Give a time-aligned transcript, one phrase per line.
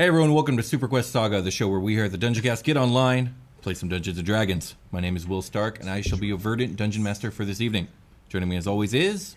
[0.00, 2.42] Hey everyone, welcome to Super Quest Saga, the show where we here at the Dungeon
[2.42, 4.74] Cast get online, play some Dungeons and Dragons.
[4.92, 7.60] My name is Will Stark, and I shall be your verdant dungeon master for this
[7.60, 7.86] evening.
[8.30, 9.36] Joining me as always is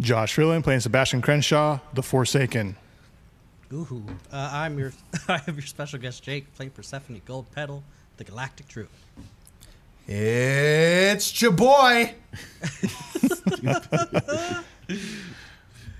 [0.00, 2.76] Josh Freeland playing Sebastian Crenshaw, The Forsaken.
[3.72, 4.92] Ooh, uh, I'm your,
[5.28, 7.82] I have your special guest Jake playing Persephone Gold Petal,
[8.18, 8.90] the Galactic Druid.
[10.06, 12.14] It's your boy.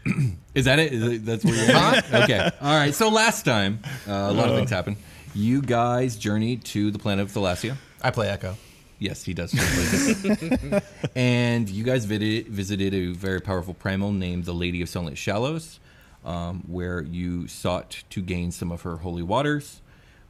[0.55, 0.93] Is that it?
[0.93, 2.15] Is it that's where you're at?
[2.15, 2.51] Okay.
[2.61, 2.95] All right.
[2.95, 4.97] So last time, uh, a lot of things happened.
[5.35, 7.77] You guys journeyed to the planet of Thalassia.
[8.03, 8.57] I play Echo.
[8.99, 9.53] Yes, he does.
[11.17, 15.81] and you guys visited, visited a very powerful primal named the Lady of Sunlit Shallows,
[16.25, 19.81] um, where you sought to gain some of her holy waters,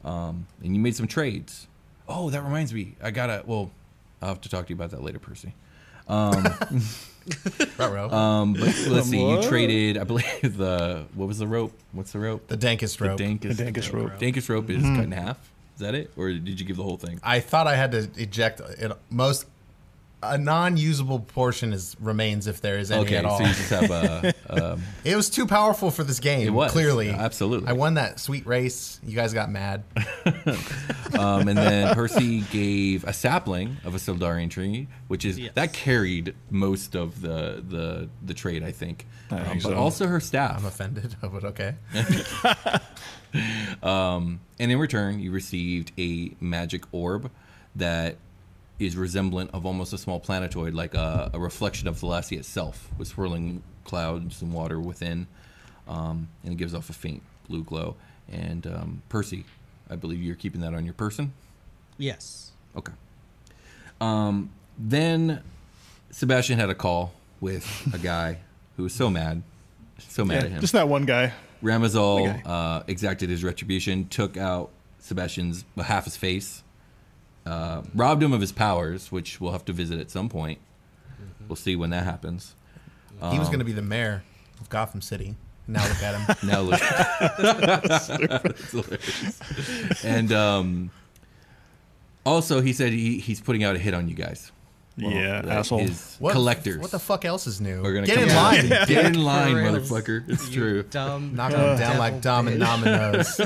[0.03, 1.67] um, and you made some trades.
[2.07, 2.95] Oh, that reminds me.
[3.01, 3.43] I gotta.
[3.45, 3.71] Well,
[4.21, 5.53] I'll have to talk to you about that later, Percy.
[6.09, 6.57] Ruh-roh.
[8.13, 9.19] Um, but let's see.
[9.19, 11.73] You traded, I believe the what was the rope?
[11.91, 12.47] What's the rope?
[12.47, 13.17] the dankest rope.
[13.17, 14.11] The dankest, The dankest rope.
[14.19, 15.37] Dankest rope is cut in half.
[15.75, 17.19] Is that it, or did you give the whole thing?
[17.21, 18.91] I thought I had to eject it.
[19.09, 19.45] Most
[20.23, 23.37] a non-usable portion is remains if there is any Okay, at all.
[23.37, 24.33] so you just have a.
[24.47, 26.45] Um, it was too powerful for this game.
[26.47, 27.67] It was, clearly, absolutely.
[27.67, 29.01] I won that sweet race.
[29.03, 29.83] You guys got mad.
[31.19, 35.51] um, and then Percy gave a sapling of a Sildarian tree, which is Yes.
[35.55, 39.07] that carried most of the the the trade, I think.
[39.31, 39.75] I Um, think but so.
[39.75, 40.59] also her staff.
[40.59, 41.75] I'm offended, but okay.
[43.83, 47.29] Um, and in return, you received a magic orb
[47.75, 48.15] that
[48.79, 53.07] is resemblant of almost a small planetoid, like a, a reflection of Thalassia itself, with
[53.07, 55.27] swirling clouds and water within.
[55.87, 57.95] Um, and it gives off a faint blue glow.
[58.31, 59.45] And um, Percy,
[59.89, 61.31] I believe you're keeping that on your person.
[61.97, 62.51] Yes.
[62.75, 62.91] Okay.
[64.01, 65.41] Um, then
[66.11, 68.39] Sebastian had a call with a guy
[68.77, 69.41] who was so mad,
[69.99, 70.61] so mad Yeah, at him.
[70.61, 71.33] just that one guy.
[71.63, 72.41] Ramazal Okay.
[72.45, 76.63] uh, exacted his retribution, took out Sebastian's half his face,
[77.45, 80.59] uh, robbed him of his powers, which we'll have to visit at some point.
[81.47, 82.55] We'll see when that happens.
[83.19, 84.23] he Um, was going to be the mayor
[84.59, 85.35] of Gotham City.
[85.67, 86.35] Now look at him.
[86.49, 88.07] Now look, That's
[88.71, 90.03] hilarious.
[90.03, 90.91] and um,
[92.25, 94.51] also he said he, he's putting out a hit on you guys.
[94.97, 95.79] yeah, That asshole.
[95.81, 96.79] is What, collectors.
[96.81, 97.81] What the fuck else is new?
[97.81, 98.43] We're gonna Get in down.
[98.43, 98.69] line.
[98.87, 100.27] Get in line, motherfucker.
[100.29, 100.83] It's You true.
[100.83, 101.35] Dumb.
[101.35, 102.83] Knock him down like Dom and devil.
[102.83, 103.41] Dominoes.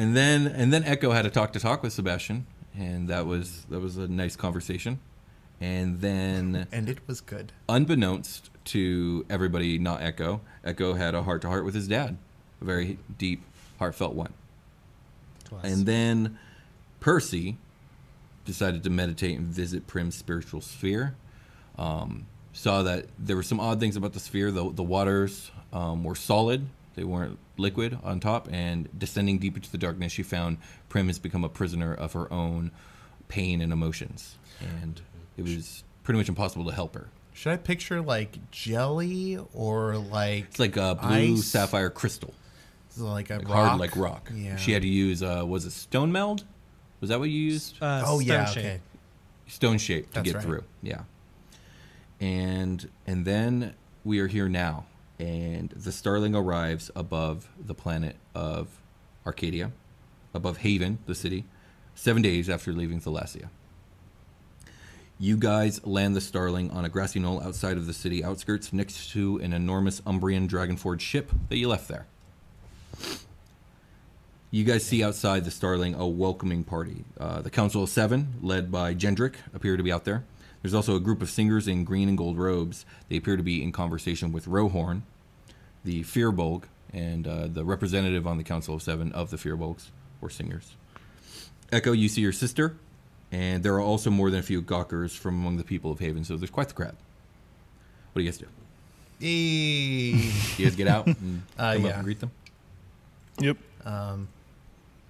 [0.00, 3.66] And then and then Echo had a talk to talk with Sebastian, and that was
[3.68, 4.98] that was a nice conversation.
[5.60, 7.52] And then, and it was good.
[7.68, 12.16] unbeknownst to everybody, not Echo, Echo had a heart to heart with his dad,
[12.62, 13.42] a very deep,
[13.78, 14.32] heartfelt one.
[15.44, 15.60] Twas.
[15.62, 16.38] And then
[17.00, 17.58] Percy
[18.46, 21.14] decided to meditate and visit Prim's spiritual sphere.
[21.76, 24.50] Um, saw that there were some odd things about the sphere.
[24.50, 28.48] The, the waters um, were solid, they weren't liquid on top.
[28.50, 30.58] And descending deep into the darkness, she found
[30.88, 32.70] Prim has become a prisoner of her own
[33.28, 34.36] pain and emotions.
[34.60, 35.00] And
[35.36, 37.08] it was pretty much impossible to help her.
[37.32, 41.44] Should I picture like jelly or like It's like a blue Ice.
[41.46, 42.34] sapphire crystal,
[42.98, 43.54] like a like rock?
[43.68, 44.30] hard like rock.
[44.34, 44.56] Yeah.
[44.56, 46.44] She had to use, uh, was it stone meld?
[47.00, 47.76] Was that what you used?
[47.80, 48.64] Uh, oh yeah, stone shape.
[48.66, 48.80] okay.
[49.46, 50.44] stone shape to That's get right.
[50.44, 50.64] through.
[50.82, 51.02] Yeah.
[52.20, 53.74] And and then
[54.04, 54.84] we are here now,
[55.20, 58.68] and the Starling arrives above the planet of
[59.26, 59.70] Arcadia,
[60.32, 61.44] above Haven, the city,
[61.94, 63.50] seven days after leaving Thalassia.
[65.18, 69.10] You guys land the Starling on a grassy knoll outside of the city outskirts next
[69.10, 72.06] to an enormous Umbrian Dragonforge ship that you left there.
[74.50, 77.04] You guys see outside the Starling a welcoming party.
[77.18, 80.24] Uh, the Council of Seven, led by Gendrick, appear to be out there.
[80.62, 82.84] There's also a group of singers in green and gold robes.
[83.08, 85.02] They appear to be in conversation with Rohorn,
[85.84, 89.86] the Firbolg, and uh, the representative on the Council of Seven of the Firbolgs,
[90.20, 90.74] or singers.
[91.72, 92.76] Echo, you see your sister,
[93.30, 96.24] and there are also more than a few gawkers from among the people of Haven,
[96.24, 96.96] so there's quite the crowd.
[98.12, 98.46] What do you guys do?
[99.20, 102.30] Do you guys get out and Uh, come up and greet them?
[103.38, 103.56] Yep.
[103.84, 104.28] um,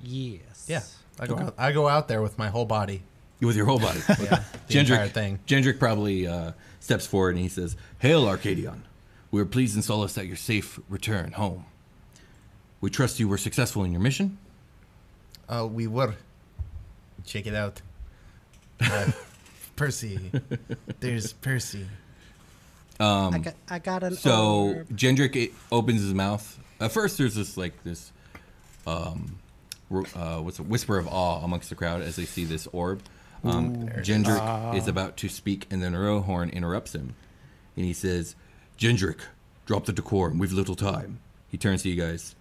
[0.03, 0.67] Yes.
[0.69, 0.83] yeah,
[1.19, 3.03] I go out, I go out there with my whole body.
[3.41, 4.01] With your whole body.
[4.21, 5.39] Yeah, the entire thing.
[5.47, 8.85] Gendrick probably uh, steps forward and he says, Hail, Arcadion.
[9.31, 11.65] We are pleased and solace at your safe return home.
[12.81, 14.39] We trust you were successful in your mission.
[15.49, 16.15] Uh, we were.
[17.25, 17.81] Check it out.
[18.81, 19.11] Uh,
[19.77, 20.31] Percy.
[21.01, 21.87] There's Percy.
[22.99, 24.89] I got, I got an Um, So orb.
[24.91, 26.59] Gendrick it opens his mouth.
[26.81, 28.13] At first, there's this like this,
[28.87, 29.39] um,
[29.91, 33.03] uh, what's a whisper of awe amongst the crowd as they see this orb.
[33.43, 37.15] Um, Gendrick is about to speak, and then a Rohorn interrupts him,
[37.77, 38.35] and he says,
[38.81, 39.21] "Gendrick,
[39.67, 40.39] drop the decorum.
[40.39, 42.35] We've little time." He turns to you guys.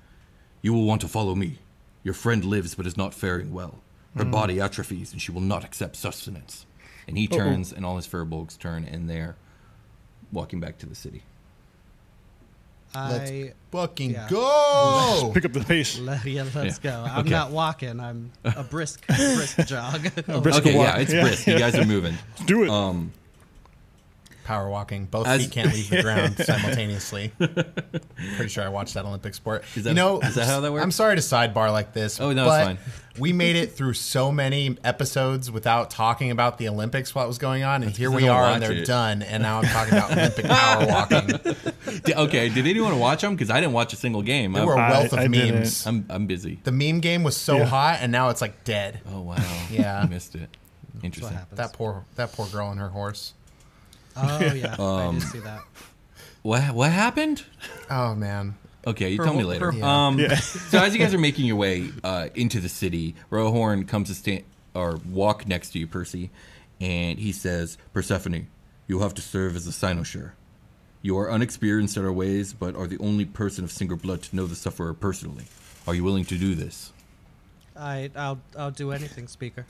[0.64, 1.60] You will want to follow me.
[2.04, 3.76] Your friend lives, but is not faring well.
[4.18, 6.66] Her body atrophies, and she will not accept sustenance.
[7.08, 9.36] And he turns, and all his firbolgs turn, and they're
[10.32, 11.24] walking back to the city.
[12.96, 14.28] Let's fucking yeah.
[14.30, 15.32] go.
[15.34, 16.00] Pick up the pace.
[16.00, 16.92] le- yeah, let's Yeah.
[16.92, 17.06] go.
[17.08, 17.30] I'm Okay.
[17.30, 18.00] not walking.
[18.00, 20.02] I'm a brisk, brisk jog.
[20.42, 20.88] brisk okay, walk.
[20.88, 21.22] yeah, it's Yeah.
[21.22, 21.48] brisk.
[21.48, 22.16] You guys are moving.
[22.32, 22.70] Let's do it.
[22.70, 23.12] Um,
[24.50, 25.06] Power walking.
[25.06, 27.32] Both As- feet can't leave the ground simultaneously.
[27.38, 29.64] Pretty sure I watched that Olympic sport.
[29.76, 30.84] Is that- you know, is that how that works?
[30.84, 32.20] I'm sorry to sidebar like this.
[32.20, 32.78] Oh, no, it's fine.
[33.20, 37.62] We made it through so many episodes without talking about the Olympics, what was going
[37.64, 38.86] on, and here 'cause I we are, and they're it.
[38.88, 42.14] done, and now I'm talking about Olympic power walking.
[42.16, 43.36] okay, did anyone watch them?
[43.36, 44.54] Because I didn't watch a single game.
[44.54, 45.86] There I'm, were a I- wealth of I memes.
[45.86, 46.60] I'm, I'm busy.
[46.64, 47.66] The meme game was so Yeah.
[47.66, 49.02] hot, and now it's like dead.
[49.12, 49.36] Oh wow.
[49.70, 50.02] Yeah.
[50.02, 50.50] I missed it.
[51.04, 51.38] Interesting.
[51.54, 53.34] That poor, that poor girl and her horse.
[54.16, 55.62] Oh yeah, I Um, did see that.
[56.42, 57.44] What what happened?
[57.90, 58.56] Oh man,
[58.88, 59.72] Okay, you Her tell me later.
[59.72, 60.08] her- Yeah.
[60.08, 60.36] Um, Yeah.
[60.36, 64.16] so as you guys are making your way uh, into the city, Rohorn comes to
[64.16, 66.30] stand or walk next to you, Percy,
[66.80, 68.48] and he says, "Persephone,
[68.88, 70.32] you have to serve as a cynosure.
[71.02, 74.36] You are unexperienced in our ways, but are the only person of Singer blood to
[74.36, 75.46] know the sufferer personally.
[75.88, 76.92] Are you willing to do this?"
[77.76, 79.66] I I'll I'll do anything, speaker.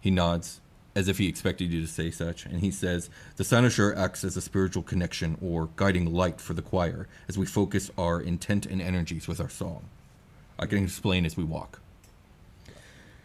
[0.00, 0.60] He nods,
[0.94, 4.36] as if he expected you to say such, and he says, The cynosure acts as
[4.36, 8.82] a spiritual connection or guiding light for the choir as we focus our intent and
[8.82, 9.84] energies with our song.
[10.58, 11.80] I can explain as we walk.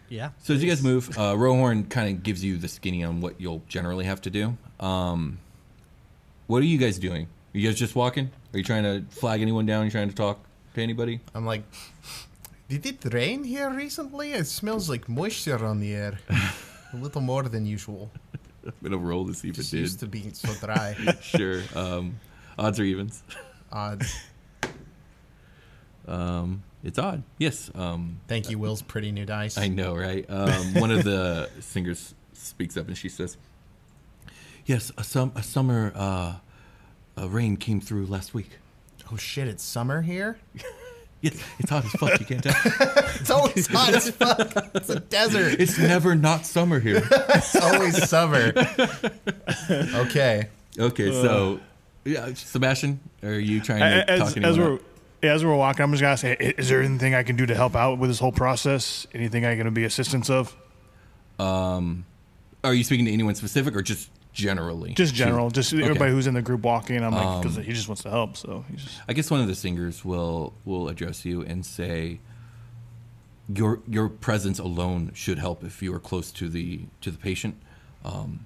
[0.08, 0.30] Yeah.
[0.44, 3.42] So as you guys move, uh, Rohorn kind of gives you the skinny on what
[3.42, 4.56] you'll generally have to do.
[4.80, 5.40] Um,
[6.48, 7.28] what are you guys doing?
[7.54, 8.30] Are you guys just walking?
[8.54, 9.82] Are you trying to flag anyone down?
[9.82, 10.40] Are you trying to talk
[10.76, 11.22] to anybody?
[11.34, 11.64] I'm like,
[12.70, 14.34] did it rain here recently?
[14.34, 16.20] It smells like moisture on the air.
[16.96, 18.10] A little more than usual.
[18.66, 20.96] I'm gonna roll to see if Just it used to being so dry.
[21.22, 21.62] sure.
[21.76, 22.20] Um,
[22.58, 23.22] odds or evens.
[23.72, 24.16] Odds.
[26.08, 27.24] Um, it's odd.
[27.38, 27.70] Yes.
[27.76, 29.58] Um, Thank you, Will's pretty new dice.
[29.58, 30.26] I know, right?
[30.30, 33.36] Um, one of the singers speaks up and she says,
[34.66, 36.36] "Yes, a, sum- a summer uh,
[37.18, 38.52] a rain came through last week.
[39.12, 39.48] Oh shit!
[39.50, 40.38] It's summer here.
[41.26, 42.20] Yes, it's hot as fuck.
[42.20, 42.54] You can't tell.
[43.20, 44.52] It's always hot as fuck.
[44.76, 45.60] It's a desert.
[45.60, 47.02] It's never not summer here.
[47.12, 48.54] It's always summer.
[49.70, 50.48] Okay.
[50.78, 51.60] Okay, so
[52.04, 54.80] yeah, Sebastian, are you trying to as, talk as anyone we're
[55.24, 57.56] yeah, as we're walking, I'm just gonna say, is there anything I can do to
[57.56, 59.08] help out with this whole process?
[59.14, 60.56] Anything I can be assistance of?
[61.40, 62.06] Um,
[62.64, 64.94] Are you speaking to anyone specific or just generally?
[64.94, 65.84] Just general, just Okay.
[65.84, 67.04] everybody who's in the group walking.
[67.04, 68.38] I'm like, because Um, he just wants to help.
[68.38, 72.20] So he's just I guess one of the singers will will address you and say
[73.54, 77.56] your your presence alone should help if you are close to the to the patient.
[78.04, 78.46] Um,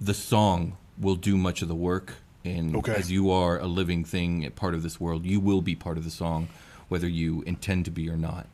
[0.00, 2.94] the song will do much of the work, and Okay.
[2.94, 5.96] as you are a living thing, a part of this world, you will be part
[5.98, 6.48] of the song,
[6.88, 8.46] whether you intend to be or not.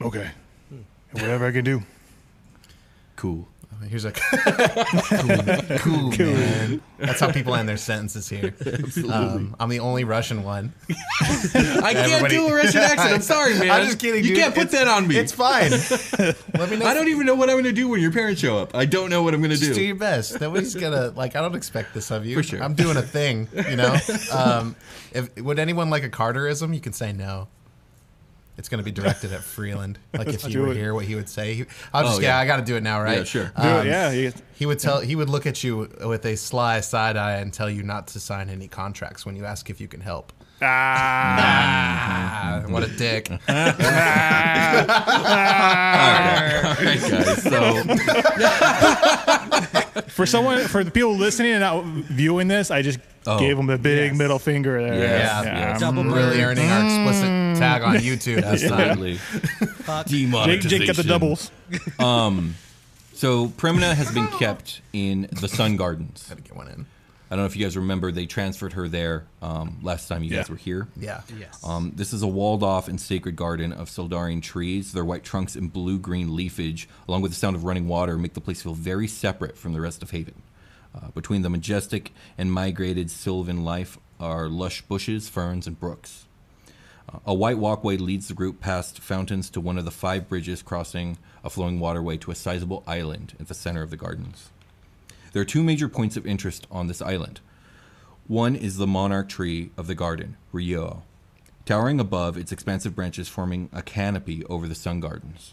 [0.00, 0.30] okay.
[1.12, 1.82] Whatever I can do.
[3.14, 3.48] Cool.
[3.88, 4.10] Here's a
[5.78, 6.80] cool, cool, man.
[6.98, 8.52] That's how people end their sentences here.
[9.12, 10.72] Um, I'm the only Russian one.
[10.90, 13.14] I can't Everybody- do a Russian accent.
[13.14, 13.70] I'm sorry, man.
[13.70, 14.24] I'm just kidding.
[14.24, 14.38] You dude.
[14.38, 15.16] can't put It's- that on me.
[15.16, 15.70] It's fine.
[16.58, 16.86] Let me know.
[16.86, 18.74] I don't even know what I'm going to do when your parents show up.
[18.74, 19.84] I don't know what I'm going to Just do do.
[19.84, 20.40] your best.
[20.40, 21.36] Nobody's gonna like.
[21.36, 22.34] I don't expect this of you.
[22.36, 22.62] For sure.
[22.62, 23.48] I'm doing a thing.
[23.68, 23.96] You know.
[24.32, 24.74] Um,
[25.12, 26.74] if would anyone like a Carterism?
[26.74, 27.48] You can say no.
[28.58, 29.98] It's going to be directed at Freeland.
[30.16, 30.76] Like if you were it.
[30.76, 31.54] here, what he would say.
[31.54, 32.38] He, I'll just Oh, yeah, yeah.
[32.38, 33.18] I got to do it now, right?
[33.18, 33.52] Yeah, sure.
[33.54, 35.00] Um, do it, yeah, you- He would tell.
[35.00, 38.20] He would look at you with a sly side eye and tell you not to
[38.20, 40.32] sign any contracts when you ask if you can help.
[40.62, 43.30] Ah, what a dick!
[43.30, 43.36] All
[46.84, 47.42] right, guys.
[47.42, 47.82] So
[50.08, 52.98] for someone, for the people listening and not viewing this, I just
[53.28, 53.40] Oh.
[53.40, 54.18] gave him a big Yes.
[54.18, 54.94] middle finger there.
[55.00, 55.80] Yes, Yeah, yes.
[55.80, 56.58] Double I'm really bird.
[56.58, 60.06] earning our explicit tag on YouTube absolutely Fuck.
[60.06, 60.60] Jake.
[60.60, 61.50] Jake got the doubles.
[61.98, 62.54] Um,
[63.14, 66.28] so Primina has been kept in the Sun Gardens.
[66.28, 66.86] Had to get one in.
[67.28, 70.30] I don't know if you guys remember, they transferred her there um, last time you
[70.30, 70.86] guys were here.
[70.96, 71.22] Yeah.
[71.36, 71.60] Yes.
[71.64, 74.92] Um, this is a walled off and sacred garden of Sildarian trees.
[74.92, 78.34] Their white trunks and blue green leafage, along with the sound of running water, make
[78.34, 80.40] the place feel very separate from the rest of Haven.
[80.94, 86.26] Uh, between the majestic and migrated sylvan life are lush bushes, ferns, and brooks.
[87.12, 90.62] Uh, a white walkway leads the group past fountains to one of the five bridges
[90.62, 94.50] crossing a flowing waterway to a sizable island at the center of the gardens.
[95.36, 97.40] There are two major points of interest on this island.
[98.26, 101.02] One is the monarch tree of the garden, Rio,
[101.66, 105.52] towering above its expansive branches forming a canopy over the sun gardens.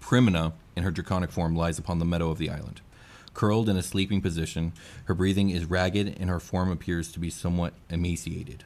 [0.00, 2.80] Primina, in her draconic form, lies upon the meadow of the island.
[3.34, 4.72] Curled in a sleeping position,
[5.04, 8.64] her breathing is ragged and her form appears to be somewhat emaciated.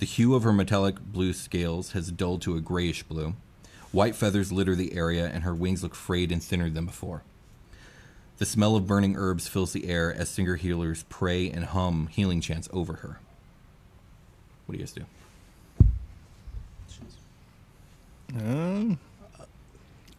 [0.00, 3.36] The hue of her metallic blue scales has dulled to a grayish blue.
[3.90, 7.22] White feathers litter the area, and her wings look frayed and thinner than before.
[8.38, 12.40] The smell of burning herbs fills the air as singer healers pray and hum healing
[12.40, 13.18] chants over her.
[14.66, 15.04] What do you guys do?
[18.36, 18.98] Um,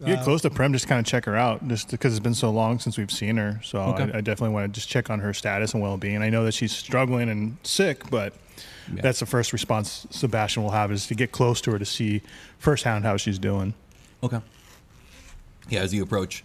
[0.06, 2.50] get close to Prim, just kind of check her out, just because it's been so
[2.52, 3.60] long since we've seen her.
[3.64, 4.04] So Okay.
[4.14, 6.22] I, I definitely want to just check on her status and well being.
[6.22, 8.34] I know that she's struggling and sick, but
[8.94, 9.02] Yeah.
[9.02, 12.22] that's the first response Sebastian will have is to get close to her to see
[12.60, 13.74] firsthand how she's doing.
[14.24, 14.40] Okay.
[15.70, 16.44] Yeah, as you approach,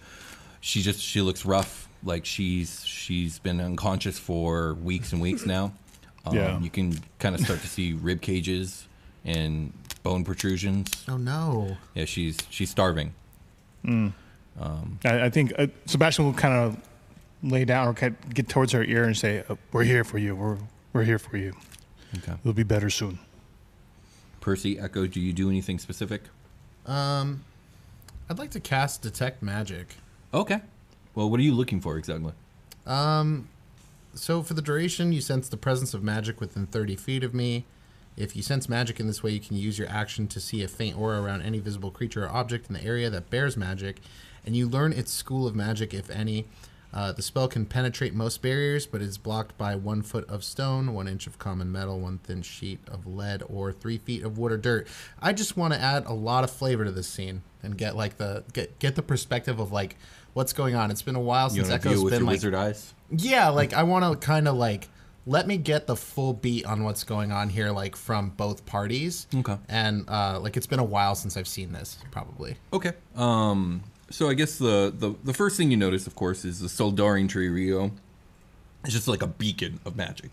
[0.61, 1.88] she just she looks rough.
[2.02, 5.73] Like she's she's been unconscious for weeks and weeks now.
[6.25, 6.59] Um, Yeah.
[6.61, 8.87] You can kind of start to see rib cages
[9.25, 11.05] and bone protrusions.
[11.09, 11.76] Oh no.
[11.95, 13.12] Yeah, she's she's starving.
[15.05, 16.76] I, I think uh, Sebastian will kind of
[17.43, 20.37] lay down or get towards her ear and say, uh, "We're here for you.
[20.37, 20.59] We're
[20.93, 21.55] we're here for you.
[22.19, 22.33] Okay.
[22.40, 23.19] It'll be better soon."
[24.40, 26.23] Percy, Echo, do you do anything specific?
[26.87, 27.45] Um,
[28.29, 29.97] I'd like to cast detect magic.
[30.33, 30.61] Okay.
[31.15, 32.33] Well, what are you looking for exactly?
[32.87, 33.49] Um,
[34.15, 37.65] so for the duration, you sense the presence of magic within 30 feet of me.
[38.17, 40.69] If you sense magic in this way, you can use your action to see a
[40.69, 44.01] faint aura around any visible creature or object in the area that bears magic,
[44.45, 46.47] and you learn its school of magic, if any.
[46.93, 50.93] Uh, the spell can penetrate most barriers, but is blocked by one foot of stone,
[50.93, 54.51] one inch of common metal, one thin sheet of lead, or three feet of wood
[54.51, 54.89] or dirt.
[55.23, 58.17] I just want to add a lot of flavor to this scene and get like
[58.17, 59.97] the get get the perspective of like
[60.33, 60.90] what's going on.
[60.90, 62.95] It's been a while since Echo's been like wizard eyes?
[63.11, 64.88] yeah, like I want to kind of like
[65.26, 69.26] let me get the full beat on what's going on here, like from both parties.
[69.35, 69.57] Okay.
[69.69, 72.57] And uh, like it's been a while since I've seen this, probably.
[72.73, 72.93] Okay.
[73.17, 73.83] Um.
[74.11, 77.29] So I guess the, the the first thing you notice, of course, is the Soldarian
[77.29, 77.93] tree Rio.
[78.85, 80.33] It's just like a beacon of magic.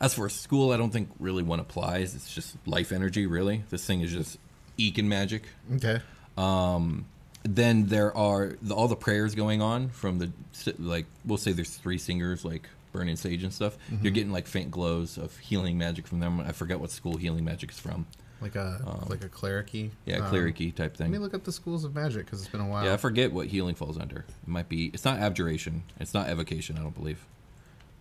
[0.00, 2.14] As for a school, I don't think really one applies.
[2.14, 3.64] It's just life energy, really.
[3.70, 4.38] This thing is just
[4.76, 5.44] eking magic.
[5.74, 6.00] Okay.
[6.36, 10.30] Then there are the, all the prayers going on from the
[10.78, 11.06] like.
[11.24, 13.76] We'll say there's three singers like burning sage and stuff.
[14.02, 16.40] You're getting like faint glows of healing magic from them.
[16.40, 18.06] I forget what school healing magic is from.
[18.40, 19.86] Like a like a clericy.
[19.86, 21.10] Um, Yeah, um, clericy type thing.
[21.10, 22.84] Let me look up the schools of magic because it's been a while.
[22.84, 24.18] Yeah, I forget what healing falls under.
[24.18, 24.86] It might be.
[24.86, 25.82] It's not abjuration.
[26.00, 26.76] It's not evocation.
[26.76, 27.24] I don't believe.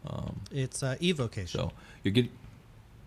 [0.08, 1.60] Um, It's uh, evocation.
[1.60, 1.72] So
[2.04, 2.32] you're getting.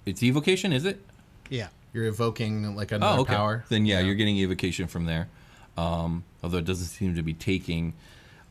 [0.06, 1.00] It's evocation, is it?
[1.48, 1.68] Yeah.
[1.94, 3.34] You're evoking like another Oh, okay.
[3.34, 3.64] power.
[3.70, 5.28] Then yeah, you're getting evocation from there.
[5.78, 7.94] Um, although it doesn't seem to be taking.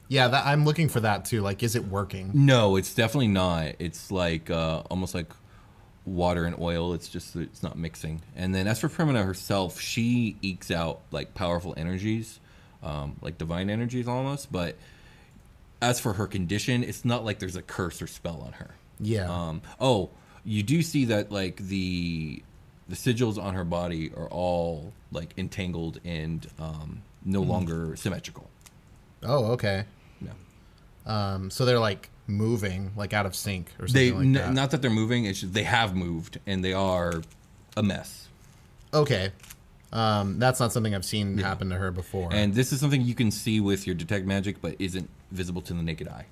[0.07, 1.41] Yeah, that, I'm looking for that too.
[1.41, 2.31] Like, is it working?
[2.33, 3.73] No, it's definitely not.
[3.79, 5.31] It's like uh, almost like
[6.05, 6.93] water and oil.
[6.93, 8.21] It's just it's not mixing.
[8.35, 12.39] And then as for Primina herself, she ekes out like powerful energies,
[12.81, 14.51] um, like divine energies almost.
[14.51, 14.77] But
[15.81, 18.75] as for her condition, it's not like there's a curse or spell on her.
[19.00, 19.29] Yeah.
[19.29, 20.09] Um, oh,
[20.45, 22.43] you do see that like the
[22.90, 28.50] the sigils on her body are all like entangled and um, no longer symmetrical.
[29.24, 29.86] oh, okay.
[30.22, 30.32] No.
[31.12, 34.54] Um, so they're like moving, like out of sync or They something like n- that.
[34.54, 37.22] not that they're moving; it's just they have moved and they are
[37.78, 38.28] a mess.
[38.94, 39.32] okay.
[39.92, 42.30] Um, that's not something I've seen happen to her before.
[42.34, 45.74] And this is something you can see with your detect magic, but isn't visible to
[45.74, 46.25] the naked eye.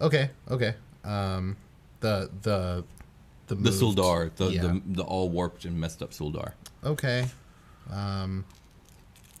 [0.00, 0.74] Okay, okay.
[1.04, 1.56] Um,
[1.98, 2.84] the the
[3.46, 4.62] the The moved- Suldar, the, yeah.
[4.62, 6.52] the the all warped and messed up Suldar.
[6.84, 7.26] okay.
[7.90, 8.44] Um,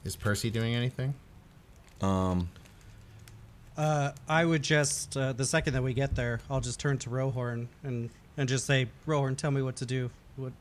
[0.04, 1.14] is Percy doing anything?
[2.00, 2.48] Um,
[3.76, 7.10] Uh, I would just uh, the second that we get there, I'll just turn to
[7.10, 10.10] Rohorn and and just say, Rohorn, tell me what to do.
[10.36, 10.52] What,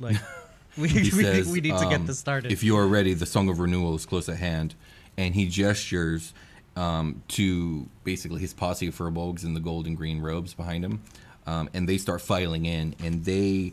[0.00, 0.16] like,
[0.76, 2.52] we we, says, we need to get um, this started.
[2.52, 4.74] If you are ready, the song of renewal is close at hand,
[5.16, 6.32] and he gestures
[6.76, 11.00] um, to basically his posse of firbolgs in the gold and green robes behind him,
[11.46, 13.72] um, and they start filing in, and they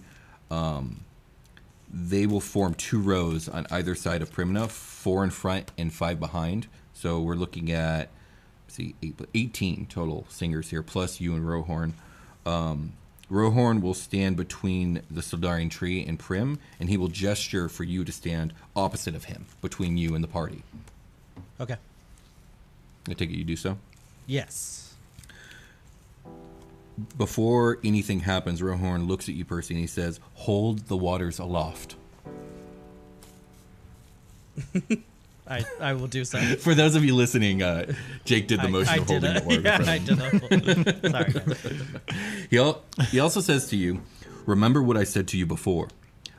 [0.49, 1.01] um,
[1.93, 6.19] they will form two rows on either side of Primina, four in front and five
[6.19, 6.67] behind.
[6.93, 8.09] So we're looking at
[8.67, 11.93] see, eight, 18 total singers here, plus you and Rohorn.
[12.45, 12.93] Um,
[13.29, 18.03] Rohorn will stand between the Soldarian tree and Prim, and he will gesture for you
[18.03, 20.63] to stand opposite of him, between you and the party.
[21.59, 21.77] okay.
[23.09, 23.77] I take it you do so.
[24.27, 24.90] Yes.
[27.17, 31.95] Before anything happens, Rohorn looks at you, Percy, and he says, "Hold the waters aloft."
[35.47, 36.39] I, I will do so.
[36.59, 37.91] For those of you listening, uh,
[38.23, 40.19] Jake did the motion I, I of holding a, the in yeah, I did.
[40.19, 41.33] A, sorry.
[41.33, 42.47] guys.
[42.49, 44.01] He, al- he also says to you,
[44.45, 45.89] Remember what I said to you before.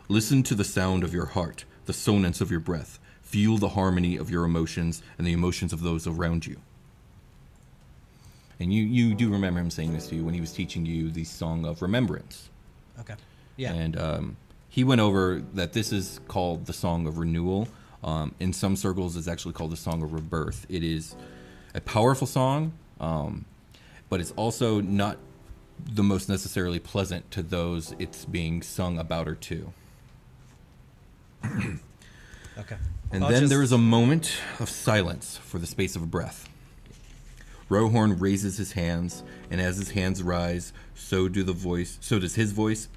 [0.08, 2.98] Listen to the sound of your heart, the sonance of your breath.
[3.22, 6.60] Feel the harmony of your emotions and the emotions of those around you.
[8.60, 11.10] And you, you do remember him saying this to you when he was teaching you
[11.10, 12.48] the song of remembrance.
[13.00, 13.14] Okay.
[13.56, 13.72] Yeah.
[13.72, 14.36] And um,
[14.68, 17.68] he went over that this is called the song of renewal.
[18.04, 20.66] Um, in some circles, it's actually called the song of rebirth.
[20.68, 21.14] It is
[21.74, 23.44] a powerful song, um,
[24.08, 25.18] but it's also not
[25.84, 29.72] the most necessarily pleasant to those it's being sung about or to.
[31.44, 32.76] okay.
[33.10, 36.06] And I'll then just- there is a moment of silence for the space of a
[36.06, 36.48] breath.
[37.72, 41.96] Rohorn raises his hands, and as his hands rise, so do the voice.
[42.02, 42.90] So does his voice,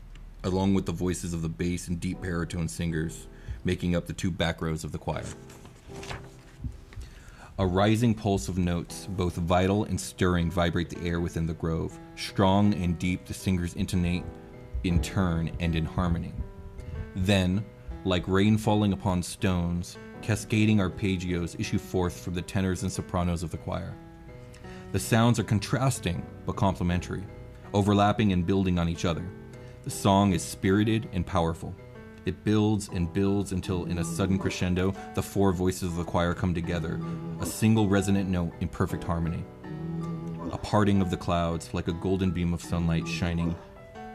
[0.44, 3.30] along with the voices of the bass and deep baritone singers,
[3.64, 5.24] making up the two back rows of the choir.
[7.58, 11.98] A rising pulse of notes, both vital and stirring, vibrate the air within the grove.
[12.18, 14.26] Strong and deep, the singers intonate
[14.84, 16.34] in turn and in harmony.
[17.16, 17.64] Then,
[18.04, 23.52] like rain falling upon stones, cascading arpeggios issue forth from the tenors and sopranos of
[23.52, 23.96] the choir.
[24.96, 27.26] The sounds are contrasting but complementary,
[27.74, 29.28] overlapping and building on each other.
[29.84, 31.76] The song is spirited and powerful.
[32.24, 36.34] It builds and builds until, in a sudden crescendo, the four voices of the choir
[36.34, 37.02] come together,
[37.42, 39.44] a single resonant note in perfect harmony.
[40.54, 43.54] A parting of the clouds, like a golden beam of sunlight shining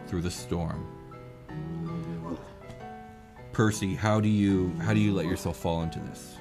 [0.07, 0.87] through the storm.
[3.53, 6.39] Percy, how do you how do you let yourself fall into this?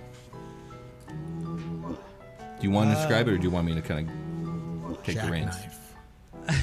[1.10, 4.29] Do you want to describe it, or do you want me to kind of
[5.14, 5.56] take the reins?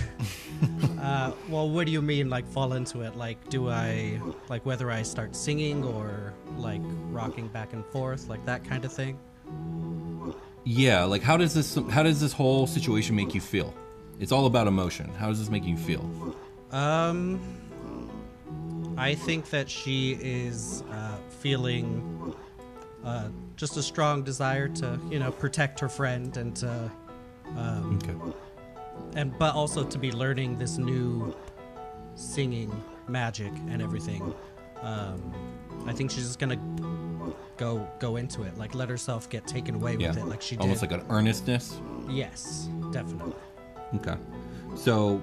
[1.01, 3.15] Uh, well, what do you mean, like fall into it?
[3.15, 6.81] Like, do I like whether I start singing or like
[7.11, 9.19] rocking back and forth, like that kind of thing?
[10.65, 13.73] Yeah, like how does this how does this whole situation make you feel?
[14.19, 15.11] It's all about emotion.
[15.15, 16.35] How does this make you feel?
[16.73, 17.39] Um,
[18.97, 22.35] I think that she is uh, feeling
[23.05, 26.91] uh, just a strong desire to, you know, protect her friend and to,
[27.57, 28.15] um, Okay.
[29.15, 31.35] and but also to be learning this new
[32.15, 32.71] singing
[33.09, 34.35] magic and everything.
[34.83, 35.33] Um,
[35.87, 36.59] I think she's just gonna
[37.57, 40.09] go go into it, like let herself get taken away Yeah.
[40.09, 40.63] with it, like she did.
[40.63, 41.81] Almost like an earnestness.
[42.09, 43.35] yes, definitely.
[43.97, 44.17] Okay.
[44.77, 45.23] So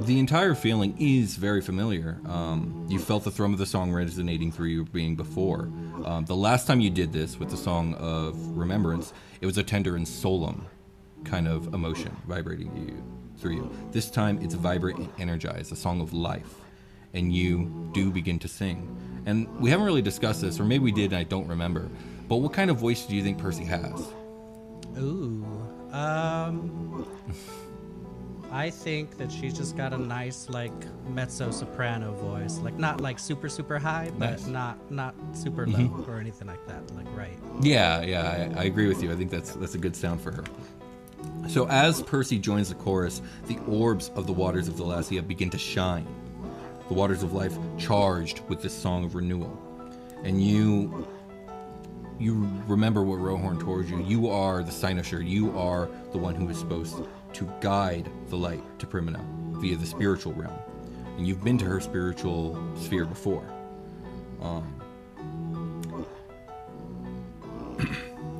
[0.00, 2.20] the entire feeling is very familiar.
[2.26, 5.70] Um, you felt the thrum of the song resonating through your being before.
[6.04, 9.62] Um, the last time you did this with the song of remembrance, it was a
[9.64, 10.66] tender and solemn
[11.24, 13.02] kind of emotion vibrating you
[13.38, 13.70] through you.
[13.92, 16.54] This time it's vibrant and energized, a song of life.
[17.14, 18.94] And you do begin to sing.
[19.26, 21.88] And we haven't really discussed this, or maybe we did and I don't remember.
[22.28, 24.08] But what kind of voice do you think Percy has?
[24.98, 25.44] Ooh.
[25.92, 27.06] Um.
[28.50, 30.72] I think that she's just got a nice like
[31.10, 34.46] mezzo soprano voice, like not like super super high, but Nice.
[34.46, 36.90] not not super low or anything like that.
[36.94, 37.38] Like right.
[37.60, 39.12] Yeah, yeah, I, I agree with you.
[39.12, 40.44] I think that's that's a good sound for her.
[41.48, 45.58] So as Percy joins the chorus, the orbs of the waters of Thalassia begin to
[45.58, 46.06] shine.
[46.88, 49.56] The waters of life charged with this song of renewal.
[50.24, 51.06] And you
[52.18, 54.02] you remember what Rohorn told you.
[54.02, 55.26] You are the Cynosure.
[55.26, 56.96] You are the one who is supposed
[57.34, 59.20] to guide the light to Primina
[59.60, 60.58] via the spiritual realm.
[61.16, 63.44] And you've been to her spiritual sphere before.
[64.42, 64.74] Um,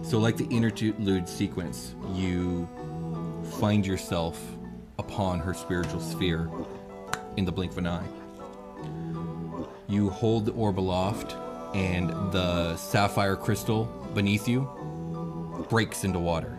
[0.09, 2.67] So, like the interlude sequence, you
[3.61, 4.43] find yourself
[4.99, 6.49] upon her spiritual sphere
[7.37, 8.09] in the blink of an eye.
[9.87, 11.37] You hold the orb aloft,
[11.75, 16.59] and the sapphire crystal beneath you breaks into water.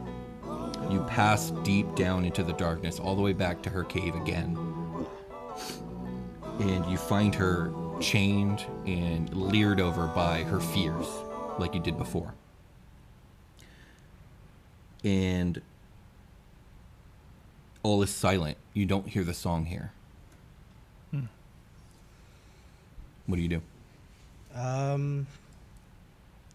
[0.91, 4.59] You pass deep down into the darkness, all the way back to her cave again.
[6.59, 11.07] And you find her chained and leered over by her fears,
[11.57, 12.35] like you did before.
[15.03, 15.61] And
[17.83, 18.57] all is silent.
[18.73, 19.91] You don't hear the song here.
[23.25, 23.61] What do you do?
[24.55, 25.27] Um,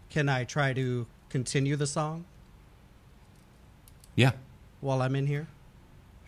[0.09, 2.25] can I try to continue the song
[4.15, 4.33] Yeah.
[4.81, 5.47] while I'm in here?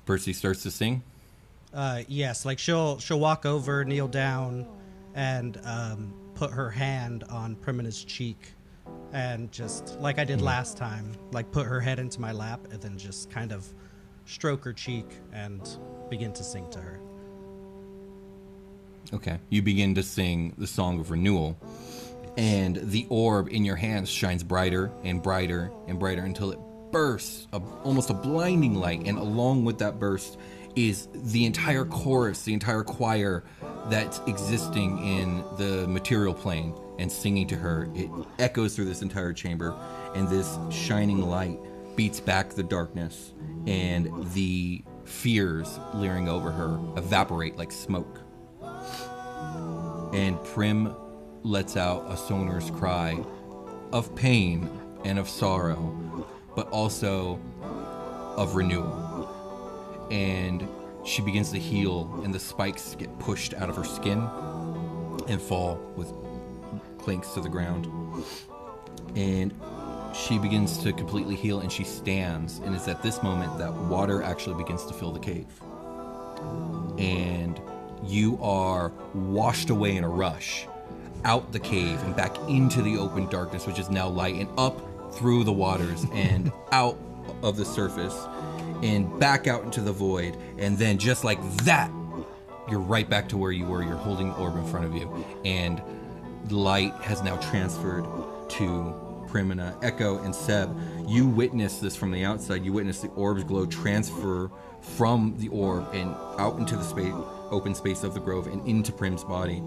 [0.05, 1.03] Percy starts to sing.
[1.73, 4.65] Uh, yes, like she'll she'll walk over, kneel down,
[5.15, 8.53] and um, put her hand on Primina's cheek,
[9.13, 10.45] and just like I did hmm.
[10.45, 13.65] last time, like put her head into my lap, and then just kind of
[14.25, 15.61] stroke her cheek and
[16.09, 16.99] begin to sing to her.
[19.13, 19.39] Okay.
[19.49, 21.57] You begin to sing the song of renewal,
[22.35, 26.59] and the orb in your hands shines brighter and brighter and brighter until it
[26.91, 29.03] bursts, a, almost a blinding light.
[29.05, 30.37] And along with that burst
[30.77, 33.43] is the entire chorus, the entire choir
[33.89, 37.89] that's existing in the material plane and singing to her.
[37.95, 38.09] It
[38.39, 39.75] echoes through this entire chamber,
[40.15, 41.59] and this shining light
[41.95, 43.33] beats back the darkness,
[43.65, 48.21] and the fears leering over her evaporate like smoke
[50.13, 50.95] and Prim
[51.43, 53.23] lets out a sonorous cry
[53.91, 54.69] of pain
[55.05, 57.39] and of sorrow, but also
[58.35, 59.06] of renewal.
[60.11, 60.67] And
[61.05, 64.19] she begins to heal, and the spikes get pushed out of her skin
[65.27, 66.11] and fall with
[66.97, 67.87] clinks to the ground.
[69.15, 69.53] And
[70.13, 72.59] she begins to completely heal, and she stands.
[72.59, 75.47] And it's at this moment that water actually begins to fill the cave.
[76.97, 77.59] And
[78.03, 80.67] you are washed away in a rush
[81.25, 84.81] out the cave and back into the open darkness, which is now light, and up
[85.13, 86.97] through the waters and out
[87.43, 88.15] of the surface
[88.83, 90.37] and back out into the void.
[90.57, 91.91] And then, just like that,
[92.69, 93.83] you're right back to where you were.
[93.83, 95.81] You're holding the orb in front of you, and
[96.49, 98.05] light has now transferred
[98.49, 98.95] to
[99.27, 100.77] Primina, Echo, and Seb.
[101.07, 102.65] You witness this from the outside.
[102.65, 104.49] You witness the orb's glow transfer
[104.81, 107.13] from the orb and out into the space,
[107.51, 109.63] open space of the grove and into Prim's body.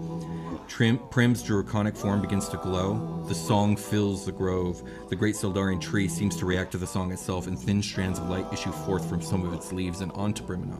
[0.67, 3.23] Trim, Prim's draconic form begins to glow.
[3.27, 4.81] The song fills the grove.
[5.09, 8.29] The great Sildarian tree seems to react to the song itself, and thin strands of
[8.29, 10.77] light issue forth from some of its leaves and onto Primina.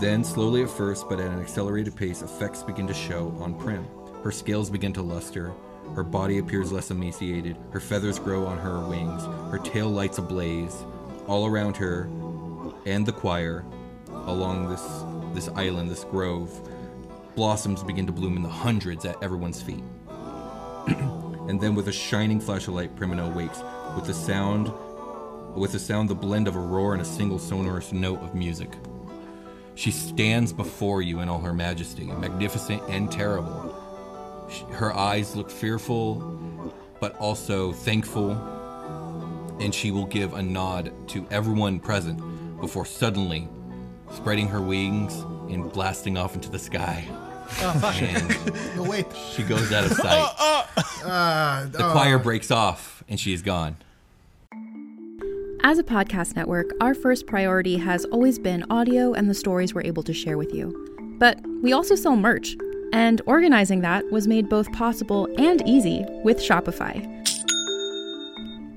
[0.00, 3.86] Then, slowly at first, but at an accelerated pace, effects begin to show on Prim.
[4.22, 5.52] Her scales begin to luster.
[5.94, 7.56] Her body appears less emaciated.
[7.70, 9.24] Her feathers grow on her wings.
[9.50, 10.74] Her tail lights ablaze.
[11.26, 12.04] All around her
[12.86, 13.64] and the choir,
[14.26, 14.82] along this
[15.34, 16.50] this island, this grove,
[17.34, 19.82] blossoms begin to bloom in the hundreds at everyone's feet.
[21.48, 23.60] and then, with a shining flash of light, Primina wakes
[23.96, 24.72] with the sound,
[25.54, 28.70] with the sound, the blend of a roar and a single sonorous note of music.
[29.76, 33.74] She stands before you in all her majesty, magnificent and terrible.
[34.48, 36.14] She- Her eyes look fearful,
[37.00, 38.32] but also thankful,
[39.60, 42.20] and she will give a nod to everyone present
[42.60, 43.48] before suddenly
[44.14, 45.14] spreading her wings
[45.52, 47.04] and blasting off into the sky.
[47.60, 49.06] And No, wait.
[49.34, 50.34] she goes out of sight.
[51.04, 53.76] Uh, The choir breaks off, and she is gone.
[55.62, 59.82] As a podcast network, our first priority has always been audio and the stories we're
[59.82, 61.16] able to share with you.
[61.18, 62.56] But we also sell merch,
[62.92, 67.00] and organizing that was made both possible and easy with Shopify.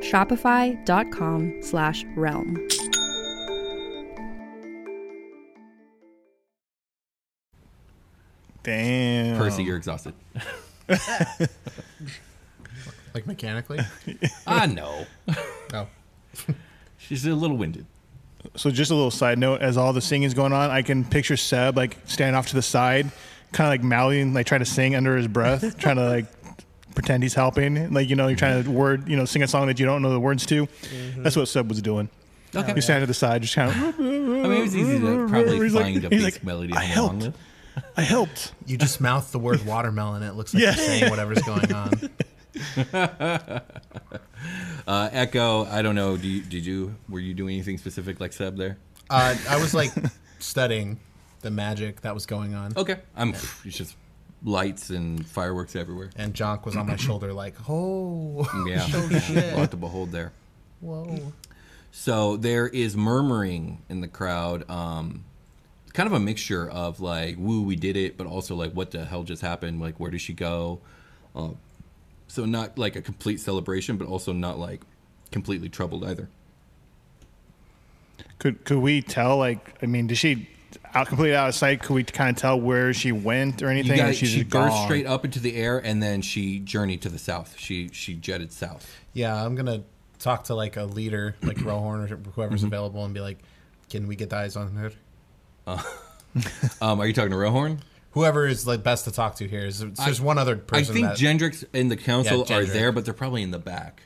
[0.00, 2.56] Shopify.com slash realm.
[8.62, 9.38] Damn.
[9.38, 10.14] Percy, you're exhausted.
[13.16, 13.80] Like mechanically?
[14.46, 15.06] ah, no.
[15.72, 15.86] oh.
[16.98, 17.86] She's a little winded.
[18.56, 21.34] So just a little side note, as all the singing's going on, I can picture
[21.34, 23.10] Seb like standing off to the side,
[23.52, 26.26] kind of like mouthing, like trying to sing under his breath, trying to like
[26.96, 27.92] pretend he's helping.
[27.92, 30.02] Like you know, you're trying to word, you know, sing a song that you don't
[30.02, 30.66] know the words to.
[31.18, 32.08] That's what Seb was doing.
[32.54, 32.74] Okay.
[32.74, 33.76] He's standing to the side, just kind of.
[34.00, 36.72] I mean, it was easy to probably He's like- find a he's basic like, melody
[36.72, 37.30] "I helped."
[37.96, 38.52] I helped.
[38.64, 40.22] You just mouth the word watermelon.
[40.22, 40.74] It looks like Yeah.
[40.74, 42.10] you're saying whatever's going on.
[44.86, 46.16] Uh, Echo, I don't know.
[46.16, 48.78] Do you, did you were you doing anything specific like Seb there?
[49.10, 49.90] Uh, I was like
[50.38, 51.00] studying
[51.40, 52.72] the magic that was going on.
[52.76, 53.30] Okay, I'm.
[53.64, 53.96] It's just
[54.46, 56.08] lights and fireworks everywhere.
[56.16, 58.86] And Jonk was on my shoulder, like, oh, Yeah,
[59.54, 60.32] a lot to behold there.
[60.80, 61.32] whoa.
[61.90, 64.68] So there is murmuring in the crowd.
[64.70, 65.24] Um,
[65.94, 69.06] kind of a mixture of like, "Woo, we did it," but also like, "What the
[69.06, 69.80] hell just happened?
[69.80, 70.80] Like, where did she go?"
[71.34, 71.50] Uh,
[72.28, 74.82] so not like a complete celebration, but also not like
[75.32, 76.28] completely troubled either.
[78.38, 79.38] Could could we tell?
[79.38, 80.50] Like, I mean, did she
[80.96, 81.80] out completely out of sight?
[81.82, 84.00] Could we kind of tell where she went or You anything?
[84.00, 84.84] or she's she just burst gone?
[84.86, 87.54] straight up into the air, and then she journeyed to the south.
[87.58, 88.90] She she jetted south.
[89.12, 89.82] Yeah, I'm gonna
[90.18, 92.66] talk to like a leader, like Rohorn or whoever's Mm-hmm.
[92.68, 93.38] available, and be like,
[93.90, 94.92] "Can we get eyes on her?"
[96.82, 97.78] Um, are you talking to Rohorn?
[98.10, 100.90] Whoever is like best to talk to here is there's one other person.
[100.90, 103.58] I think that Gendrix and the council Yeah, are there, but they're probably in the
[103.58, 104.02] back.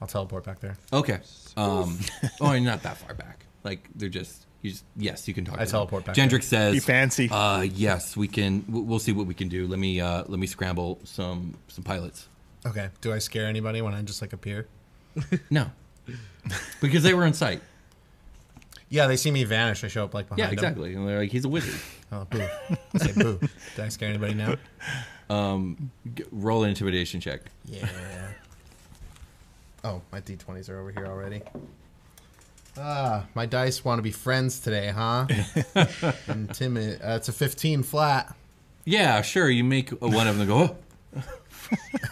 [0.00, 0.76] I'll teleport back there.
[0.92, 1.20] Okay.
[1.56, 1.98] Um,
[2.40, 3.46] oh, not that far back.
[3.62, 4.43] Like they're just.
[4.64, 5.60] You just yes, you can talk.
[5.60, 6.14] I to teleport them.
[6.14, 7.28] back Gendrix says, Be fancy.
[7.30, 8.64] Uh, yes, we can.
[8.66, 9.66] we- We'll see what we can do.
[9.66, 12.28] Let me uh, let me scramble some some pilots.
[12.64, 12.88] Okay.
[13.02, 14.66] Do I scare anybody when I just like appear?
[15.50, 15.70] No,
[16.80, 17.60] because they were in sight.
[18.88, 19.84] Yeah, they see me vanish.
[19.84, 20.54] I show up like behind Yeah, them.
[20.54, 20.94] exactly.
[20.94, 21.78] And they're like, he's a wizard.
[22.10, 22.46] Oh, boo.
[22.96, 23.38] Say boo.
[23.76, 24.54] Did I scare anybody now?
[26.14, 27.40] G- roll an intimidation check.
[27.66, 27.86] Yeah.
[29.82, 31.42] Oh, my d20s are over here already.
[32.76, 35.26] Ah, my dice want to be friends today, huh?
[36.28, 37.00] Intimid.
[37.00, 38.34] Uh, it's a 15 flat.
[38.84, 39.48] Yeah, sure.
[39.48, 40.76] You make one of them go.
[41.16, 41.20] Oh.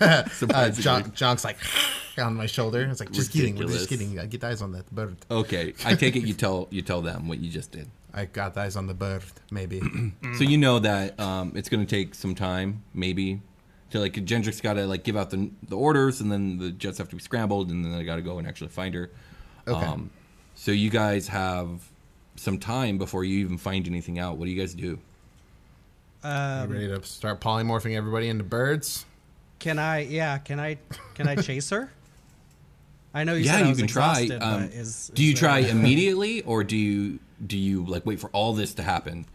[0.01, 1.59] Uh, John, John's like
[2.19, 2.83] on my shoulder.
[2.91, 3.55] It's like just kidding.
[3.57, 4.19] We're just kidding.
[4.19, 5.17] I get eyes on that bird.
[5.31, 7.89] Okay, I take it you tell you tell them what you just did.
[8.15, 9.23] I got eyes on the bird.
[9.51, 9.81] Maybe.
[10.39, 13.43] So you know that um, it's going to take some time, maybe,
[13.91, 16.99] to like Gendrix got to like give out the the orders, and then the jets
[16.99, 19.11] have to be scrambled, and then they got to go and actually find her.
[19.69, 19.87] Okay.
[19.87, 20.11] Um,
[20.55, 21.69] so you guys have
[22.37, 24.37] some time before you even find anything out.
[24.37, 24.83] What do you guys do?
[24.83, 24.99] You
[26.31, 29.05] Um, ready to start polymorphing everybody into birds?
[29.59, 30.01] can I?
[30.01, 30.39] Yeah.
[30.39, 30.77] Can I?
[31.15, 31.91] Can I chase her?
[33.15, 34.27] I know you yeah, said I you was can try.
[34.41, 38.19] Um, but is, do you try there- immediately, or do you do you like wait
[38.19, 39.27] for all this to happen?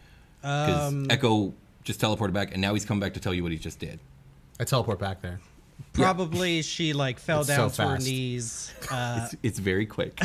[0.42, 1.54] Because Um, Echo
[1.84, 4.00] just teleported back, and now he's come back to tell you what he just did.
[4.60, 5.40] I teleport back there.
[5.92, 8.72] Probably she like fell It's down so to her knees.
[8.90, 10.18] Uh, It's, it's very quick.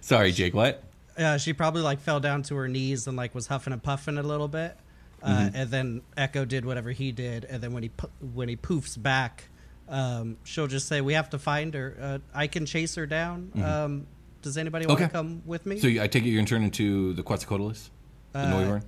[0.00, 0.54] Sorry, Jake.
[0.54, 0.82] What?
[1.18, 4.18] uh, she probably like fell down to her knees and like was huffing and puffing
[4.18, 4.76] a little bit.
[5.22, 5.56] Uh, Mm-hmm.
[5.56, 9.00] And then Echo did whatever he did, and then when he pu- when he poofs
[9.02, 9.44] back,
[9.88, 11.96] um, she'll just say, "We have to find her.
[12.00, 13.50] Uh, I can chase her down.
[13.62, 14.06] Um,
[14.42, 15.04] does anybody want Mm-hmm.
[15.04, 15.12] Okay.
[15.12, 17.88] to come with me?" So I take it you're gonna turn into the Quetzalcoatlus,
[18.32, 18.82] the Uh, Neuron.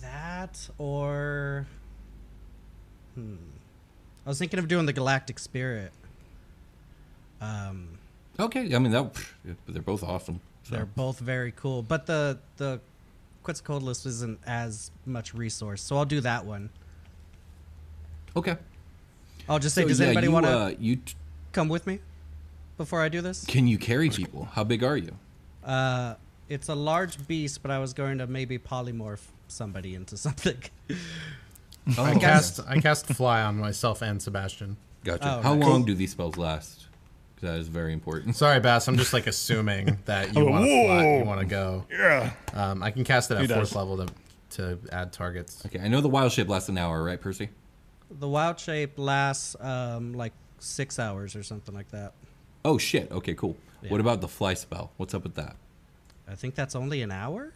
[0.00, 1.66] That or
[3.14, 3.36] hmm.
[4.28, 5.90] I was thinking of doing the Galactic Spirit.
[7.40, 7.88] Um,
[8.38, 9.10] Okay, I mean that.
[9.66, 10.40] They're both awesome.
[10.64, 10.74] So.
[10.74, 12.78] they're both very cool, but the the
[13.42, 16.68] Quetzalcoatlus isn't as much resource, so I'll do that one.
[18.36, 18.58] Okay.
[19.48, 21.14] I'll just say, So, does yeah, anybody want to uh, you t-
[21.52, 21.98] come with me
[22.76, 23.46] before I do this?
[23.46, 24.44] can you carry people?
[24.52, 25.16] How big are you?
[25.64, 26.16] Uh,
[26.50, 30.58] it's a large beast, but I was going to maybe polymorph somebody into something.
[31.96, 34.76] Oh, I cast I cast fly on myself and Sebastian.
[35.04, 35.38] Gotcha.
[35.38, 35.68] Oh, How nice.
[35.68, 36.86] long do these spells last?
[37.36, 38.34] 'Cause That is very important.
[38.36, 38.88] Sorry, Bass.
[38.88, 41.16] I'm just like assuming that you want to fly.
[41.18, 41.86] You want to go.
[41.90, 42.32] Yeah.
[42.52, 43.74] Um, I can cast it He at fourth does.
[43.76, 44.12] level to
[44.56, 45.64] to add targets.
[45.66, 47.50] Okay, I know the wild shape lasts an hour, right, Percy?
[48.10, 52.12] the wild shape lasts um, like six hours or something like that.
[52.64, 53.10] Oh shit.
[53.12, 53.56] Okay, cool.
[53.82, 53.90] Yeah.
[53.90, 54.90] What about the fly spell?
[54.96, 55.54] What's up with that?
[56.26, 57.52] I think that's only an hour.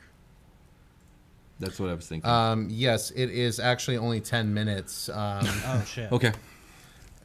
[1.63, 2.29] That's what I was thinking.
[2.29, 5.09] Um, yes, it is actually only ten minutes.
[5.09, 6.11] Um, Oh shit.
[6.13, 6.33] okay.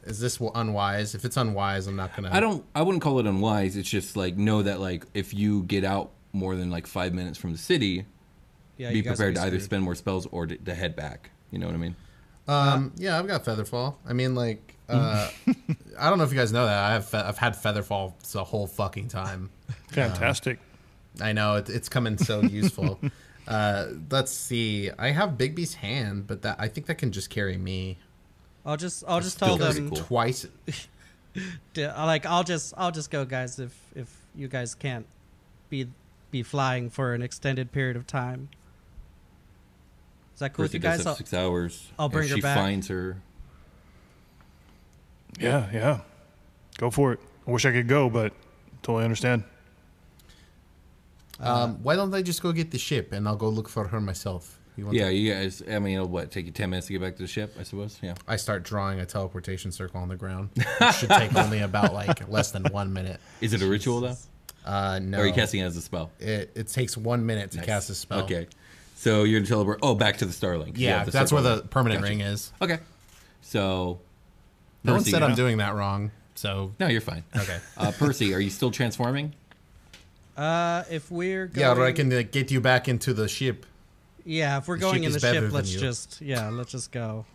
[0.04, 1.14] is this unwise?
[1.14, 2.30] If it's unwise, I'm not gonna.
[2.32, 2.64] I don't.
[2.74, 3.76] I wouldn't call it unwise.
[3.76, 7.36] It's just like know that like if you get out more than like five minutes
[7.36, 8.04] from the city,
[8.76, 11.30] Yeah, be prepared will to either spend more spells or to, to head back.
[11.50, 11.96] You know what I mean?
[12.46, 13.96] Um, yeah, I've got Featherfall.
[14.06, 15.28] I mean, like, uh,
[15.98, 18.44] I don't know if you guys know that I have fe- I've had Featherfall the
[18.44, 19.50] whole fucking time.
[19.88, 20.58] Fantastic.
[21.20, 22.98] I know it, it's coming so useful.
[23.48, 24.90] Uh, let's see.
[24.98, 27.96] I have Bigby's hand, but that I think that can just carry me.
[28.66, 29.96] I'll just I'll just tell them cool.
[29.96, 30.46] Twice.
[31.76, 35.06] like I'll just I'll just go guys if if you guys can't
[35.70, 35.86] be
[36.30, 38.50] be flying for an extended period of time.
[40.34, 40.98] Is that cool with Percy you does guys?
[40.98, 41.90] have I'll, six hours.
[41.98, 42.56] I'll If bring her she back.
[42.56, 43.16] finds her.
[45.40, 46.00] Yeah, yeah.
[46.76, 47.20] Go for it.
[47.46, 48.34] I wish I could go, but
[48.82, 49.44] totally understand.
[51.40, 54.00] Um, why don't I just go get the ship and I'll go look for her
[54.00, 54.58] myself?
[54.76, 55.62] You want Yeah, to- you guys.
[55.70, 57.56] I mean, it'll what take you ten minutes to get back to the ship?
[57.58, 57.98] I suppose.
[58.02, 58.14] Yeah.
[58.26, 60.50] I start drawing a teleportation circle on the ground.
[60.56, 63.20] It should take only about like less than one minute.
[63.40, 64.16] Is it a ritual though?
[64.64, 65.18] Uh, no.
[65.18, 66.10] Or are you casting it as a spell?
[66.20, 67.66] It, it takes one minute to Nice.
[67.66, 68.20] cast a spell.
[68.24, 68.46] Okay.
[68.96, 69.78] So you're gonna teleport.
[69.82, 70.74] Oh, back to the Starling.
[70.76, 72.10] Yeah, the that's where the permanent Gotcha.
[72.10, 72.52] ring is.
[72.60, 72.78] Okay.
[73.42, 74.00] So.
[74.84, 77.24] No one Percy- said I'm doing that wrong, so No, you're fine.
[77.36, 77.58] okay.
[77.76, 79.34] Uh, Percy, are you still transforming?
[80.38, 83.66] Uh, if we're going, yeah, or I can uh, get you back into the ship.
[84.24, 87.26] Yeah, if we're The going in the ship, let's just yeah, let's just go.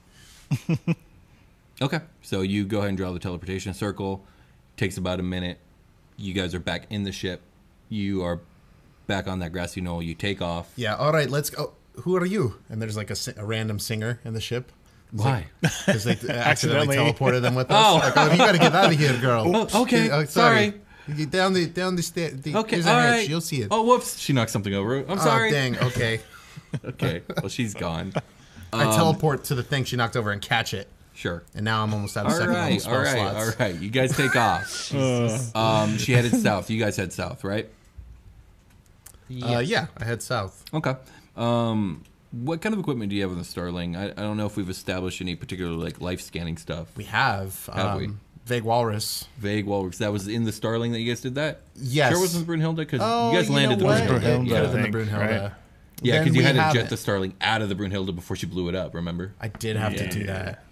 [1.82, 2.00] Okay.
[2.22, 4.24] So you go ahead and draw the teleportation circle.
[4.78, 5.58] Takes about a minute.
[6.18, 7.42] You guys are back in the ship.
[7.90, 8.40] You are
[9.08, 10.02] back on that grassy knoll.
[10.02, 10.72] You take off.
[10.76, 11.74] Yeah, all right, let's go.
[12.02, 12.56] Who are you?
[12.70, 14.72] And there's like a, a random singer in the ship.
[15.12, 15.48] Why?
[15.62, 16.98] Because they accidentally Accidentally.
[16.98, 17.76] teleported them with us.
[17.86, 17.96] Oh.
[17.98, 19.52] Like, oh, you gotta get out of here, girl.
[19.74, 20.74] Oh, okay, Uh, sorry.
[21.08, 22.34] You get down the down the stairs.
[22.46, 22.76] Okay.
[22.76, 23.12] Here's all a hatch.
[23.12, 23.30] right.
[23.30, 23.68] You'll see it.
[23.72, 24.18] Oh, whoops!
[24.20, 25.00] She knocked something over.
[25.00, 25.52] I'm Oh, sorry.
[25.52, 25.76] dang.
[25.82, 26.22] Okay.
[26.86, 27.22] Okay.
[27.38, 28.14] Well, she's gone.
[28.74, 31.44] I Um, teleport to the thing she knocked over and catch it, Sure.
[31.54, 32.82] and now I'm almost out of All second level right.
[32.82, 33.14] spell All right.
[33.16, 33.36] slots.
[33.52, 33.76] All right.
[33.80, 34.96] You guys take off.
[35.56, 36.70] um, she headed south.
[36.72, 37.70] You guys head south, right?
[39.42, 40.64] Uh, yeah, I head south.
[40.74, 40.96] Okay.
[41.36, 43.96] Um, what kind of equipment do you have on the Starling?
[43.96, 46.96] I, I don't know if we've established any particular like life scanning stuff.
[46.98, 48.10] We have, Have um, we?
[48.46, 49.28] Vague Walrus.
[49.38, 50.00] Vague Walrus.
[50.00, 51.62] That was in the Starling that you guys did that.
[51.76, 52.12] Yes.
[52.12, 54.04] Sure wasn't Brunhilde because Oh, you guys you landed know the what?
[54.04, 54.48] Brunhilde, Brunhilde.
[54.50, 55.42] Yeah, could have been I the Brunhilde.
[55.44, 55.52] right?
[56.02, 56.90] Yeah, because you had to jet it.
[56.90, 58.94] the Starling out of the Brunhilde before she blew it up.
[58.94, 59.34] Remember?
[59.40, 60.64] I did have to do that.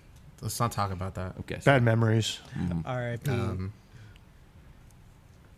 [0.42, 1.36] Let's not talk about that.
[1.42, 1.56] Okay.
[1.60, 2.40] so- Bad memories.
[2.86, 3.30] R.I.P.
[3.32, 3.74] Um,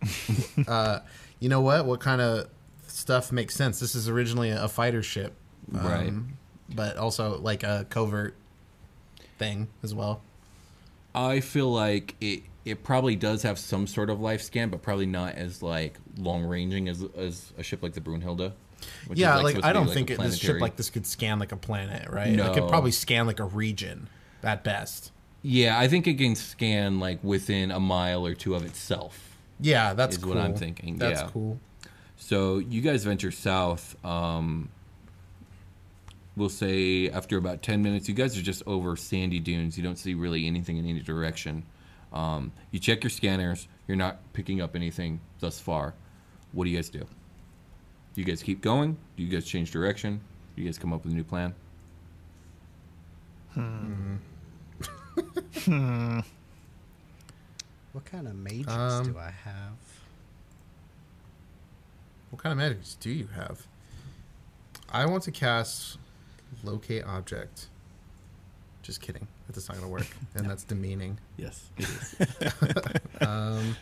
[0.68, 1.00] uh,
[1.40, 1.86] you know what?
[1.86, 2.50] What kind of
[2.88, 3.80] stuff makes sense?
[3.80, 5.34] This is originally a fighter ship,
[5.74, 6.14] um, Right.
[6.76, 8.36] But also like a covert
[9.38, 10.22] thing as well.
[11.16, 15.06] I feel like it it probably does have some sort of life scan, but probably
[15.06, 18.54] not as like long ranging as as a ship like the Brunhilde.
[19.14, 21.40] yeah, like, supposed I don't like, think a it, this ship like this could scan
[21.40, 22.32] like a planet, right?
[22.32, 22.52] No.
[22.52, 24.10] It could probably scan like a region
[24.44, 25.12] at best.
[25.42, 29.38] Yeah, I think it can scan like within a mile or two of itself.
[29.60, 30.34] Yeah, that's cool.
[30.34, 31.30] what I'm thinking, That's yeah.
[31.32, 31.60] cool.
[32.18, 33.96] So you guys venture south.
[34.06, 34.70] Um,
[36.36, 39.78] we'll say after about ten minutes, you guys are just over sandy dunes.
[39.78, 41.64] You don't see really anything in any direction.
[42.12, 43.68] Um, you check your scanners.
[43.88, 45.94] You're not picking up anything thus far.
[46.52, 47.00] What do you guys do?
[47.00, 48.98] Do you guys keep going?
[49.18, 50.22] Do you guys change direction?
[50.56, 51.56] Do you guys come up with a new plan?
[53.54, 54.16] Hmm.
[55.66, 56.20] hmm.
[57.92, 59.74] What kind of mages Um, do I have?
[62.30, 63.68] What kind of magics do you have?
[64.90, 65.98] I want to cast
[66.64, 67.68] locate object.
[68.82, 69.28] Just kidding.
[69.48, 71.18] That's not gonna work, and that's demeaning.
[71.38, 72.16] Yes, it is.
[73.22, 73.78] Um,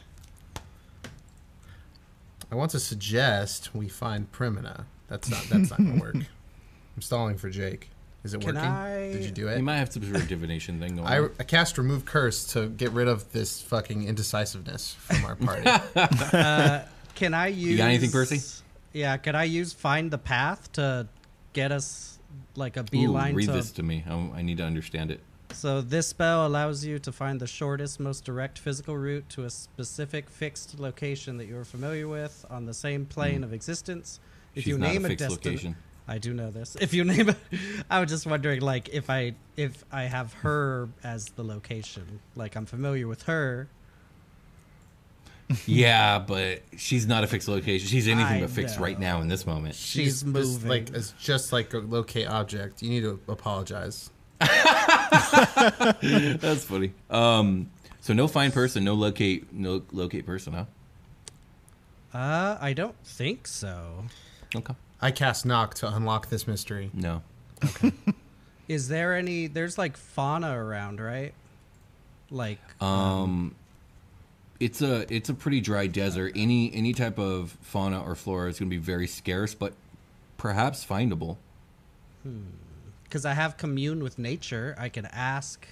[2.51, 4.85] I want to suggest we find Primina.
[5.07, 5.43] That's not.
[5.49, 6.15] That's not gonna work.
[6.15, 7.89] I'm stalling for Jake.
[8.23, 8.69] Is it Can working?
[8.69, 9.57] I- Did you do it?
[9.57, 11.31] you might have some sort of divination thing going I, on.
[11.39, 15.63] I cast remove curse to get rid of this fucking indecisiveness from our party.
[15.65, 16.83] Uh,
[17.15, 17.71] can I use?
[17.71, 18.41] You got anything, Percy?
[18.93, 21.07] Yeah, can I use find the path to
[21.53, 22.19] get us
[22.55, 23.53] like a Ooh, beeline read to?
[23.53, 24.03] this to me.
[24.07, 25.19] I, I need to understand it.
[25.53, 29.49] So this spell allows you to find the shortest, most direct physical route to a
[29.49, 33.43] specific fixed location that you are familiar with on the same plane hmm.
[33.43, 34.19] of existence.
[34.55, 34.63] If.
[34.63, 35.75] She's you name a a, destination.
[36.07, 36.75] I do know this.
[36.79, 37.37] If you name it,
[37.89, 42.55] I was just wondering, like, if I if I have her as the location, like
[42.55, 43.69] I'm familiar with her.
[45.65, 47.87] Yeah, but she's not a fixed location.
[47.87, 49.75] She's anything I but fixed right now in this moment.
[49.75, 50.69] She's just moving.
[50.69, 52.81] like it's just like a locate object.
[52.81, 54.09] You need to apologize.
[56.01, 56.93] That's funny.
[57.09, 57.69] Um,
[58.01, 60.65] so no find person, no locate, no locate person, huh?
[62.17, 64.05] Uh, I don't think so.
[64.55, 64.73] Okay.
[65.01, 66.91] I cast knock to unlock this mystery.
[66.93, 67.21] No.
[67.63, 67.91] Okay.
[68.67, 69.47] Is there any?
[69.47, 71.33] There's like fauna around, right?
[72.29, 73.55] Like, Um,
[74.61, 76.33] it's a it's a pretty dry desert.
[76.35, 79.73] Any any type of fauna or flora is going to be very scarce, but
[80.37, 81.37] perhaps findable.
[83.03, 85.65] Because I have commune with nature, I can ask.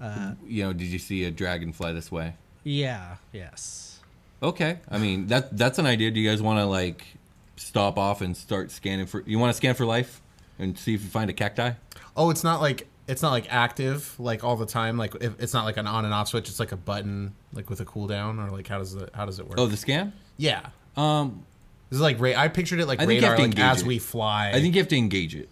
[0.00, 2.34] Uh, You know, did you see a dragonfly this way?
[2.64, 4.00] yeah, yes.
[4.42, 6.10] Okay, I mean that that's an idea.
[6.12, 7.04] Do you guys want to like
[7.56, 9.22] stop off and start scanning for?
[9.26, 10.22] You want to scan for life
[10.60, 11.72] and see if you find a cacti?
[12.16, 14.96] Oh, it's not like it's not like active like all the time.
[14.98, 16.48] Like if, it's not like an on and off switch.
[16.48, 19.38] It's like a button like with a cooldown or like how does it how does
[19.40, 19.58] it work?
[19.58, 20.12] Oh, the scan.
[20.36, 20.66] yeah.
[20.96, 21.44] Um,
[21.90, 23.50] This is like ra- I pictured it like I think you radar have to like
[23.58, 23.86] engage as it.
[23.86, 24.50] we fly.
[24.50, 25.48] I think you have to engage it,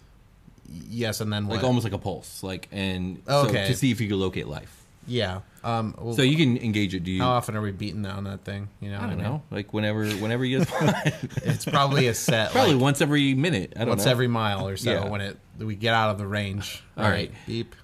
[0.89, 3.67] yes, and then like almost like a pulse, like and Oh, so okay.
[3.67, 4.83] to see if you can locate life.
[5.07, 5.39] Yeah.
[5.63, 5.95] Um.
[5.97, 7.03] Well, So you can engage it.
[7.03, 7.21] Do you?
[7.21, 8.69] how often are we beating on that thing?
[8.79, 9.19] You know, I don't mean?
[9.19, 9.41] know.
[9.51, 12.51] Like whenever, whenever you guys It's probably a set.
[12.51, 13.73] probably like, once every minute.
[13.75, 14.11] I don't once know.
[14.11, 15.09] every mile or so Yeah.
[15.09, 16.83] when it we get out of the range.
[16.95, 17.29] All All right.
[17.29, 17.75] right, beep.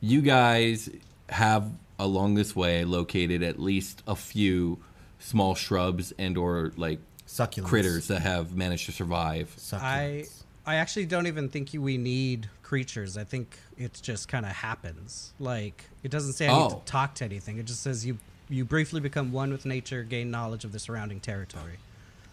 [0.00, 0.90] you guys
[1.30, 4.78] have along this way located at least a few
[5.20, 7.64] small shrubs and or like Succulents.
[7.64, 9.54] critters that have managed to survive.
[9.58, 9.80] Succulents.
[9.82, 10.24] I
[10.66, 13.16] actually don't even think we need creatures.
[13.18, 15.32] I think it just kind of happens.
[15.38, 16.78] Like it doesn't say I need Oh.
[16.78, 17.58] to talk to anything.
[17.58, 21.18] It just says you you briefly become one with nature, gain knowledge of the surrounding
[21.20, 21.78] territory.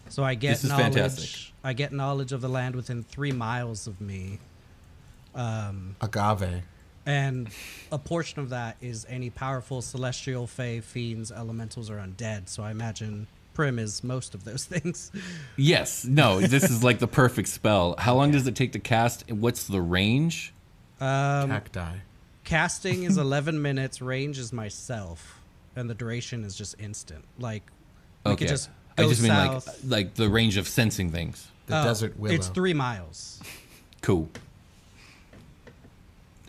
[0.08, 0.94] So I get This is knowledge.
[0.94, 1.52] fantastic.
[1.64, 4.38] I get knowledge of the land within three miles of me.
[5.34, 6.62] Um, agave.
[7.06, 7.48] and
[7.90, 12.48] a portion of that is any powerful celestial, fey, fiends, elementals, or undead.
[12.48, 15.10] So I imagine Prim is most of those things.
[15.56, 16.04] Yes.
[16.04, 16.40] No.
[16.40, 17.94] This is like the perfect spell.
[17.98, 19.24] How long does it take to cast?
[19.28, 20.52] and What's the range?
[21.00, 21.96] Um, Cacti.
[22.44, 24.00] Casting is 11 minutes.
[24.00, 25.40] Range is myself,
[25.76, 27.24] and the duration is just instant.
[27.38, 27.62] Like
[28.24, 28.44] we Okay.
[28.44, 29.66] could just I go just mean south.
[29.66, 31.48] like like the range of sensing things.
[31.66, 32.34] The Oh, desert willow.
[32.34, 33.40] It's three miles,
[34.00, 34.28] Cool.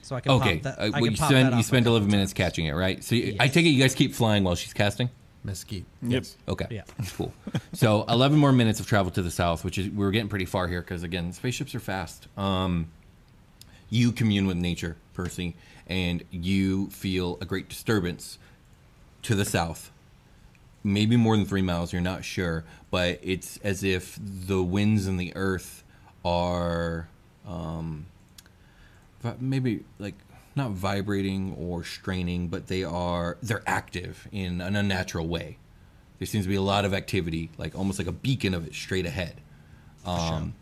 [0.02, 0.56] so I can Okay.
[0.60, 2.74] Pop that, uh, well, you spend that you spend a couple eleven minutes catching it,
[2.74, 3.04] right?
[3.04, 5.10] So you, I take it you guys keep flying while she's casting.
[5.44, 5.86] Mesquite.
[6.02, 6.26] Yep.
[6.48, 6.68] Okay.
[6.70, 6.84] Yeah.
[7.16, 7.34] Cool.
[7.74, 10.68] So 11 more minutes of travel to the south, which is we're getting pretty far
[10.68, 12.28] here because again, spaceships are fast.
[12.38, 12.88] Um,
[13.90, 15.56] you commune with nature, Percy,
[15.88, 18.40] and you feel a great disturbance
[19.24, 19.92] to the south.
[20.84, 21.94] Maybe more than three miles.
[21.94, 25.84] You're not sure, but it's as if the winds and the earth
[26.26, 27.08] are
[27.48, 28.06] um,
[29.40, 30.16] maybe like
[30.56, 35.58] not vibrating or straining, but they are they're active in an unnatural way.
[36.20, 38.74] There seems to be a lot of activity, like almost like a beacon of it
[38.74, 39.42] straight ahead.
[40.06, 40.54] Um,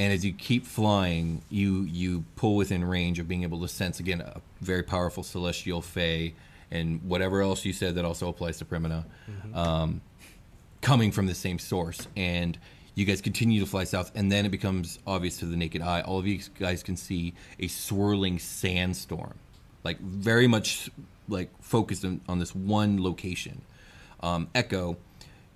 [0.00, 3.98] And as you keep flying, you you pull within range of being able to sense
[3.98, 6.34] again a very powerful celestial fey
[6.70, 9.04] and whatever else you said that also applies to Primina,
[9.54, 10.00] um,
[10.82, 12.06] coming from the same source.
[12.16, 12.58] And
[12.98, 16.00] you guys continue to fly south, and then it becomes obvious to the naked eye.
[16.00, 19.34] All of you guys can see a swirling sandstorm,
[19.84, 20.90] like very much
[21.28, 23.62] like focused on, on this one location.
[24.20, 24.96] Um, Echo,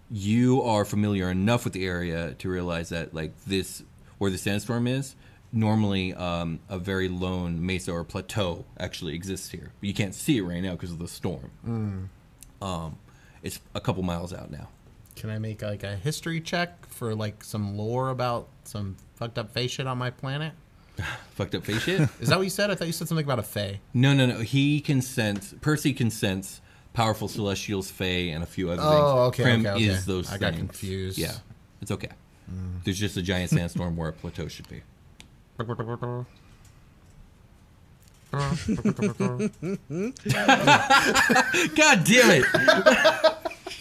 [0.08, 3.82] you are familiar enough with the area to realize that like this
[4.18, 5.16] where the sandstorm is
[5.52, 10.38] normally um, a very lone mesa or plateau actually exists here but you can't see
[10.38, 11.50] it right now because of the storm
[12.60, 12.98] um,
[13.42, 14.68] it's a couple miles out now
[15.16, 19.52] Can I make like a history check for like some lore about some fucked up
[19.52, 20.52] face shit on my planet?
[21.34, 22.70] fucked up face shit Is that what you said?
[22.70, 23.80] I thought you said something about a fae.
[23.94, 26.60] no no no he can sense percy can sense
[26.92, 28.04] powerful celestials fae
[28.34, 29.84] and a few other things Oh, okay, Prim okay, okay.
[29.84, 31.16] is those I got confused.
[31.18, 31.32] yeah
[31.80, 32.10] it's okay
[32.50, 32.84] mm.
[32.84, 34.82] there's just a giant sandstorm where a plateau should be
[41.76, 42.44] god damn it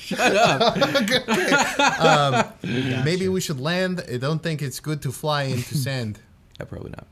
[3.05, 4.03] Maybe we should land.
[4.11, 6.19] I don't think it's good to fly into sand.
[6.59, 7.07] yeah, probably not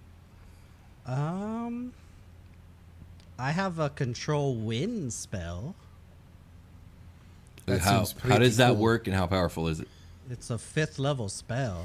[1.06, 1.94] Um,
[3.38, 5.76] I have a control wind spell.
[7.66, 8.78] That how, seems how pretty does that cool.
[8.78, 9.88] work and how powerful is it?
[10.30, 11.84] It's a fifth level spell.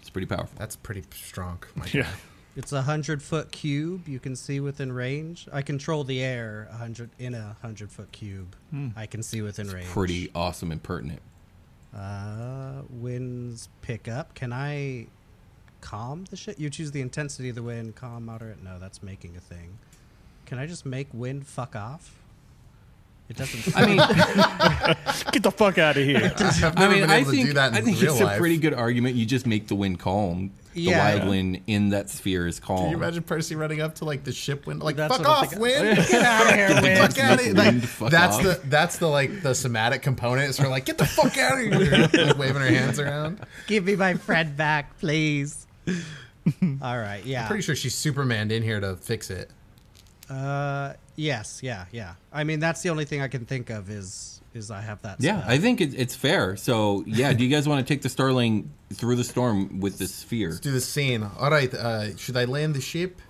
[0.00, 0.56] It's pretty powerful.
[0.58, 1.58] That's pretty strong.
[1.74, 2.08] My Yeah.
[2.56, 5.48] It's a hundred foot cube you can see within range.
[5.52, 8.54] I control the air a hundred in a hundred foot cube.
[8.96, 9.86] I can see within range.
[9.86, 11.22] Pretty awesome and pertinent.
[11.96, 14.34] Uh, winds pick up.
[14.34, 15.06] Can I
[15.80, 16.58] calm the shit?
[16.58, 17.94] You choose the intensity of the wind.
[17.96, 18.62] Calm, moderate.
[18.62, 19.78] No, that's making a thing.
[20.46, 22.16] Can I just make wind fuck off?
[23.28, 23.76] It doesn't.
[23.76, 23.96] I mean,
[25.32, 26.32] Get the fuck out of here.
[26.38, 28.20] I've I mean, been I able think to do that in I think real it's
[28.20, 28.36] life.
[28.36, 29.14] a pretty good argument.
[29.16, 30.50] You just make the wind calm.
[30.74, 30.98] The Yeah.
[31.16, 32.78] wild wind in that sphere is calm.
[32.78, 35.40] Can you imagine Percy running up to like the ship window, like That's "fuck off,
[35.50, 35.60] thinking.
[35.60, 38.42] wind, Get out of here, wind, fuck out of here!" Like, fuck that's off.
[38.44, 40.48] the that's the like the somatic component.
[40.48, 43.40] Is her like get the fuck out of here, like, waving her hands around.
[43.66, 45.66] Give me my friend back, please.
[46.80, 47.22] All right.
[47.24, 47.42] Yeah.
[47.42, 49.50] I'm Pretty sure she's Superman in here to fix it.
[50.28, 52.14] Uh, yes, yeah, yeah.
[52.32, 55.16] I mean, that's the only thing I can think of is is I have that.
[55.20, 55.50] Yeah, spell.
[55.52, 56.56] I think it, it's fair.
[56.56, 60.14] So, yeah, do you guys want to take the Starling through the storm with this
[60.14, 60.48] sphere?
[60.48, 61.22] Let's do the scene.
[61.38, 61.72] All right.
[61.72, 63.20] Uh, should I land the ship?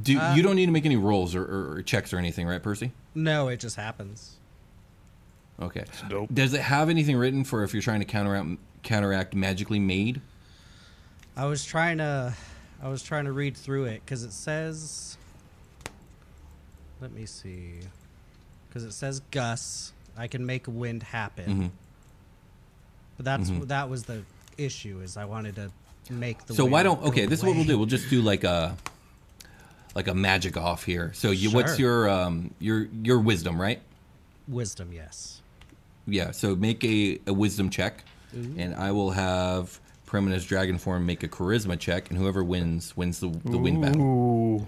[0.00, 2.46] Do Uh, you don't need to make any rolls or, or, or checks or anything,
[2.46, 2.92] right, Percy?
[3.14, 4.36] no, it just happens.
[5.60, 5.84] Okay.
[6.08, 6.32] dope.
[6.32, 8.48] Does it have anything written for if you're trying to counteract
[8.82, 10.22] counteract magically made?
[11.36, 12.34] I was trying to,
[12.82, 15.18] I was trying to read through it because it says.
[17.00, 17.80] Let me see,
[18.68, 19.92] because it says Gus.
[20.20, 21.46] I can make wind happen.
[21.46, 21.66] Mm-hmm.
[23.16, 24.22] But that's that was the
[24.58, 25.70] issue is I wanted to
[26.10, 26.54] make the.
[26.54, 27.24] So why don't okay?
[27.24, 27.78] This is what we'll do.
[27.78, 28.76] We'll just do like a
[29.94, 31.12] like a magic off here.
[31.14, 33.80] So you, what's your um your your wisdom, right?
[34.46, 35.40] Wisdom, yes.
[36.06, 36.32] Yeah.
[36.32, 41.28] So make a, a wisdom check, and I will have Primina's dragon form make a
[41.28, 44.02] charisma check, and whoever wins wins the the wind battle.
[44.02, 44.66] Ooh.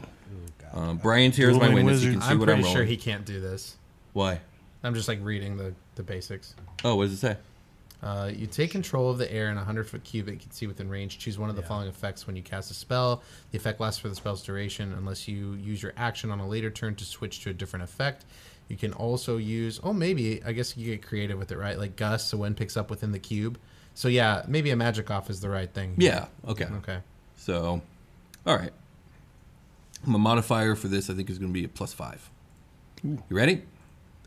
[0.73, 2.03] Um, Brian's here my Dueling witness.
[2.03, 2.25] You can wizards.
[2.25, 2.77] see I'm what pretty I'm rolling.
[2.79, 3.77] sure he can't do this.
[4.15, 4.41] Why?
[4.85, 6.55] I'm just like reading the, the basics.
[6.85, 7.37] Oh, what does it say?
[8.03, 10.51] Uh, you take control of the air in a 100 foot cube that you can
[10.51, 11.19] see within range.
[11.21, 11.69] Choose one of the Yeah.
[11.69, 13.23] following effects when you cast a spell.
[13.53, 16.69] The effect lasts for the spell's duration unless you use your action on a later
[16.71, 18.25] turn to switch to a different effect.
[18.69, 21.79] You can also use, oh, maybe, I guess you get creative with it, right?
[21.79, 23.57] Like gust, so wind picks up within the cube.
[23.95, 25.95] So, yeah, maybe a magic off is the right thing.
[25.99, 26.27] Yeah.
[26.49, 26.65] Okay.
[26.79, 26.99] Okay.
[27.37, 27.83] So,
[28.47, 28.73] all right.
[30.05, 32.29] My modifier for this, I think, is going to be a plus five.
[33.05, 33.63] You ready?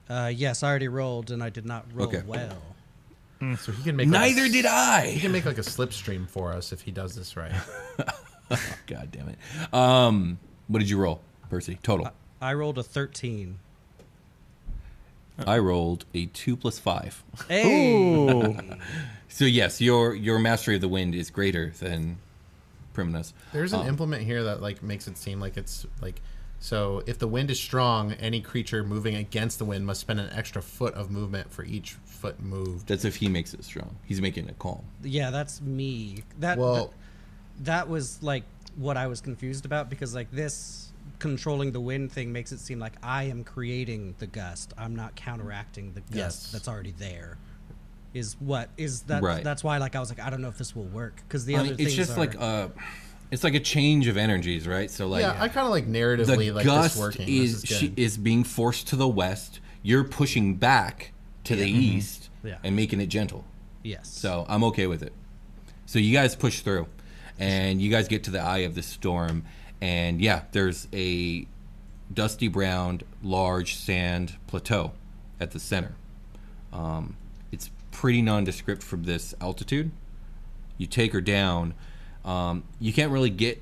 [0.10, 2.22] Uh, yes, I already rolled and I did not roll Okay.
[2.26, 2.58] well.
[3.58, 4.08] So he can make.
[4.08, 5.18] like, a Neither s- did He I.
[5.20, 7.52] can make like a slipstream for us if he does this right.
[8.88, 9.74] God damn it.
[9.74, 11.78] Um, what did you roll, Percy?
[11.84, 12.10] Total.
[12.42, 13.60] I rolled a 13.
[15.46, 17.24] I rolled a two plus five.
[17.48, 18.58] Hey!
[19.28, 22.20] So yes, your your mastery of the wind is greater than
[22.94, 23.34] Primina's.
[23.52, 26.22] There's an implement here that like makes it seem like it's like
[26.60, 30.30] so if the wind is strong, any creature moving against the wind must spend an
[30.34, 32.88] extra foot of movement for each foot moved.
[32.88, 33.96] That's if he makes it strong.
[34.06, 34.84] He's making it calm.
[35.04, 36.24] yeah, that's me.
[36.40, 36.92] That, Well, that
[37.66, 38.44] that was like
[38.76, 42.80] what I was confused about because like this controlling the wind thing makes it seem
[42.80, 44.74] like I am creating the gust.
[44.78, 46.52] I'm not counteracting the gust Yes.
[46.52, 47.38] that's already there.
[48.14, 49.22] Is what is that?
[49.22, 49.44] Right.
[49.44, 51.56] That's why like I was like I don't know if this will work because the
[51.58, 52.72] I other mean, it's just are, like a,
[53.36, 54.90] it's like a change of energies, right?
[54.90, 57.28] So like, yeah, I kind of like the narratively like gust this working.
[57.28, 59.60] is this is she, is being forced to the west.
[59.84, 61.12] You're pushing back
[61.44, 62.58] to the east Yeah.
[62.64, 63.44] and making it gentle.
[63.84, 64.08] yes.
[64.08, 65.12] So I'm okay with it.
[65.86, 66.88] So you guys push through,
[67.38, 69.44] and you guys get to the eye of the storm,
[69.82, 71.46] and yeah, there's a
[72.14, 74.94] dusty brown, large sand plateau
[75.42, 75.94] at the center.
[76.72, 77.18] Um,
[77.52, 79.92] it's pretty nondescript from this altitude.
[80.78, 81.74] You take her down.
[82.26, 83.62] Um, you can't really get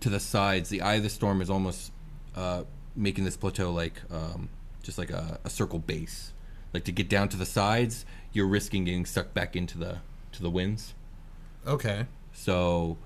[0.00, 0.68] to the sides.
[0.68, 1.92] The eye of the storm is almost
[2.36, 4.48] uh, making this plateau like um,
[4.82, 6.32] just like a, a circle base.
[6.74, 9.98] Like to get down to the sides, you're risking getting sucked back into the
[10.32, 10.94] to the winds.
[11.66, 12.06] okay.
[12.34, 12.96] So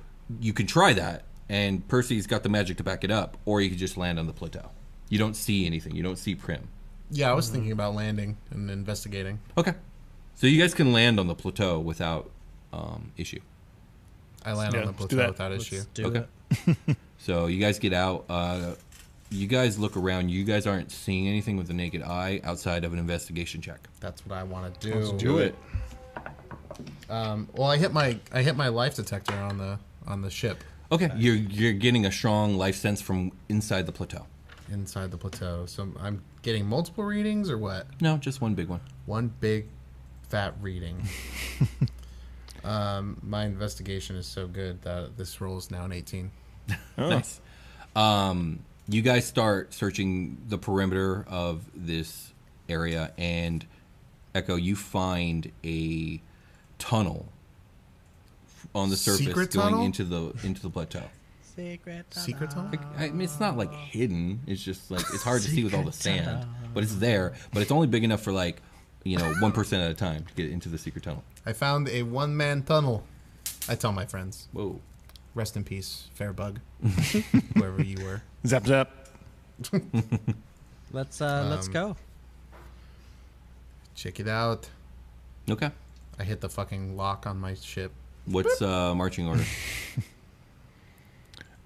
[0.40, 3.68] you can try that, and Percy's got the magic to back it up, or you
[3.68, 4.70] could just land on the plateau.
[5.08, 5.96] You don't see anything.
[5.96, 6.68] You don't see Prim.
[7.10, 9.40] Yeah, I was thinking about landing and investigating.
[9.58, 9.74] Okay.
[10.36, 12.30] So you guys can land on the plateau without
[12.72, 13.40] um, issue.
[14.46, 15.28] I land Yeah, on the plateau that.
[15.30, 15.82] without Let's issue.
[15.92, 16.24] do Okay.
[16.88, 16.96] it.
[17.18, 18.24] So you guys get out.
[18.28, 18.74] Uh,
[19.30, 20.28] you guys look around.
[20.30, 23.88] You guys aren't seeing anything with the naked eye outside of an investigation check.
[24.00, 24.94] That's what I want to do.
[24.94, 25.54] Let's do it.
[27.08, 30.62] Um, well, I hit my I hit my life detector on the on the ship
[30.92, 31.10] Okay.
[31.16, 34.26] You're you're getting a strong life sense from inside the plateau.
[34.70, 35.66] inside the plateau.
[35.66, 37.86] So I'm getting multiple readings or what?
[38.00, 38.80] No, just one big one.
[39.06, 39.66] One big
[40.28, 41.02] fat reading.
[42.66, 46.30] um, my investigation is so good that this roll is now an 18.
[46.98, 47.40] Nice.
[47.94, 52.32] Um, you guys start searching the perimeter of this
[52.68, 53.64] area, and
[54.34, 56.20] Echo, you find a
[56.78, 57.26] tunnel
[58.74, 59.84] on the surface Secret going tunnel?
[59.84, 61.02] into the into the plateau.
[61.54, 62.10] Secret.
[62.10, 62.26] tunnel.
[62.26, 62.70] Secret tunnel?
[62.70, 64.40] Like, I mean, it's not like hidden.
[64.46, 67.34] It's just like it's hard to see with all the sand, but it's there.
[67.52, 68.60] But it's only big enough for like
[69.06, 71.22] you know one percent at a time to get into the secret tunnel.
[71.44, 73.04] I found a one man tunnel.
[73.68, 74.80] I tell my friends, Whoa.
[75.34, 76.58] rest in peace, firbolg,
[77.54, 78.22] whoever you were.
[78.46, 78.90] Zap zap.
[80.92, 81.96] Let's uh let's Um, go.
[83.94, 84.68] Check it out.
[85.48, 85.70] Okay.
[86.18, 87.92] I hit the fucking lock on my ship.
[88.26, 89.44] What's uh, marching order?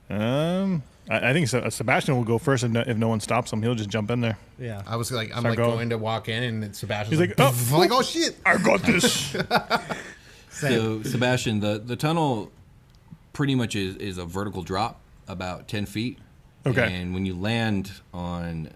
[0.09, 3.53] Um, I, I think Se- Sebastian will go first if no, if no one stops
[3.53, 3.61] him.
[3.63, 4.39] He'll just jump in there.
[4.59, 4.83] Yeah.
[4.87, 5.71] I was like, I'm Start like going.
[5.73, 8.37] going to walk in, and then Sebastian's He's like, like, "Pff," I'm like, oh shit.
[8.47, 9.37] I got this.
[10.53, 12.51] So, Sebastian, the, the tunnel
[13.33, 16.19] pretty much is, is a vertical drop, about 10 feet.
[16.67, 16.93] Okay.
[17.01, 18.69] And when you land on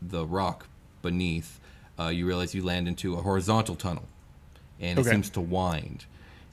[0.00, 0.68] the rock
[1.02, 1.58] beneath,
[1.98, 4.04] uh, you realize you land into a horizontal tunnel,
[4.78, 5.10] and it Okay.
[5.10, 6.04] seems to wind,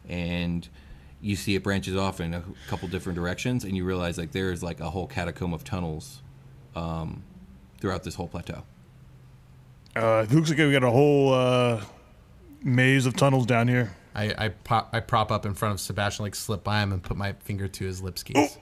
[0.09, 0.67] and
[1.23, 4.51] you see it branches off in a couple different directions, and you realize like there
[4.51, 6.21] is like a whole catacomb of tunnels
[6.75, 7.23] um,
[7.79, 8.63] throughout this whole plateau.
[9.95, 11.81] Uh, it looks like we got a whole uh,
[12.61, 13.95] maze of tunnels down here.
[14.13, 17.01] I I pop I prop up in front of Sebastian, like slip by him and
[17.01, 18.57] put my finger to his lip skis.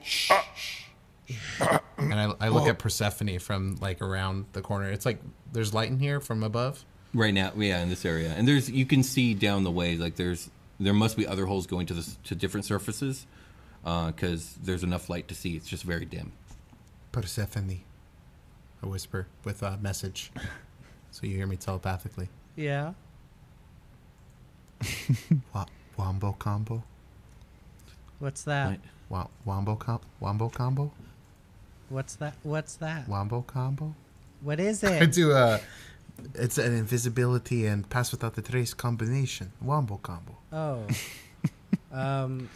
[1.98, 4.90] and I, I look at Persephone from like around the corner.
[4.90, 5.20] It's like
[5.52, 6.84] there's light in here from above.
[7.12, 10.14] Right now, yeah, in this area, and there's you can see down the way like
[10.16, 10.48] there's
[10.86, 13.26] there must be other holes going to this to different surfaces
[13.84, 15.56] uh, because there's enough light to see.
[15.56, 16.32] It's just very dim.
[17.12, 17.80] Persephone,
[18.82, 20.32] I whisper with a message,
[21.10, 22.28] so you hear me telepathically.
[22.56, 22.94] Yeah.
[25.54, 25.66] Wa-
[25.96, 26.82] wombo combo,
[28.18, 28.68] What's that?
[28.68, 28.80] Right.
[29.08, 30.90] Wa- wombo com- wombo combo,
[31.88, 32.34] What's that?
[32.42, 33.08] What's that?
[33.08, 33.94] wombo combo.
[34.40, 34.90] What is it?
[35.02, 35.12] I it?
[35.12, 35.60] do a.
[36.34, 39.52] It's an invisibility and pass without the trace combination.
[39.60, 40.36] Wombo combo.
[40.52, 40.86] Oh.
[41.92, 42.48] um.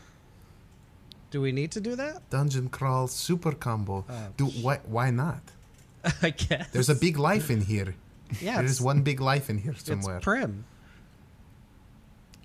[1.31, 2.29] Do we need to do that?
[2.31, 4.05] Dungeon crawl super combo.
[4.09, 4.81] Oh, do why?
[4.87, 5.43] Why not?
[6.23, 6.71] I guess.
[6.71, 7.95] There's a big life in here.
[8.41, 8.57] Yeah.
[8.59, 10.17] There's one big life in here somewhere.
[10.17, 10.41] It's somewhere.
[10.41, 10.65] Prim.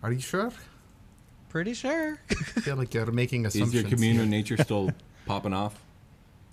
[0.03, 0.51] Are you sure?
[1.49, 2.19] Pretty sure.
[2.29, 3.73] I feel like you're making assumptions.
[3.75, 4.91] Is your communal nature still
[5.25, 5.79] popping off?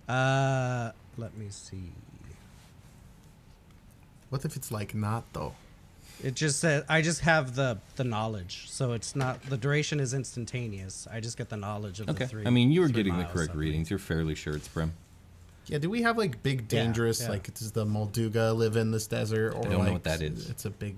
[0.09, 0.93] Uh.
[1.19, 1.91] Let me see.
[4.31, 5.55] What if it's like not though?
[6.23, 10.15] It just said I just have the the knowledge, so it's not the duration is
[10.15, 11.07] instantaneous.
[11.11, 12.25] I just get the knowledge of Okay.
[12.25, 12.47] the three.
[12.47, 13.89] I mean, you were getting the correct of- readings.
[13.91, 14.93] You're fairly sure it's Prim.
[15.67, 15.79] Yeah.
[15.79, 17.29] Do we have like big dangerous yeah.
[17.31, 20.23] like does the Molduga live in this desert or I don't know like, what that
[20.23, 20.49] is.
[20.51, 20.97] It's a big.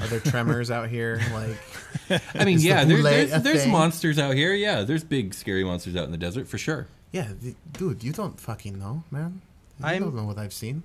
[0.00, 1.20] Are there tremors out here?
[1.32, 3.72] Like I mean, Is the yeah, there, there's, there's thing?
[3.72, 4.54] monsters out here.
[4.54, 6.86] Yeah, there's big, scary monsters out in the desert for sure.
[7.10, 9.40] yeah, the, dude, you don't fucking know, man.
[9.80, 10.84] You I'm- don't know what I've seen.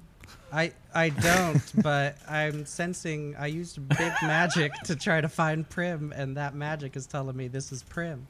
[0.53, 3.35] I I don't, but I'm sensing.
[3.37, 7.47] I used big magic to try to find Prim, and that magic is telling me
[7.47, 8.27] this is Prim.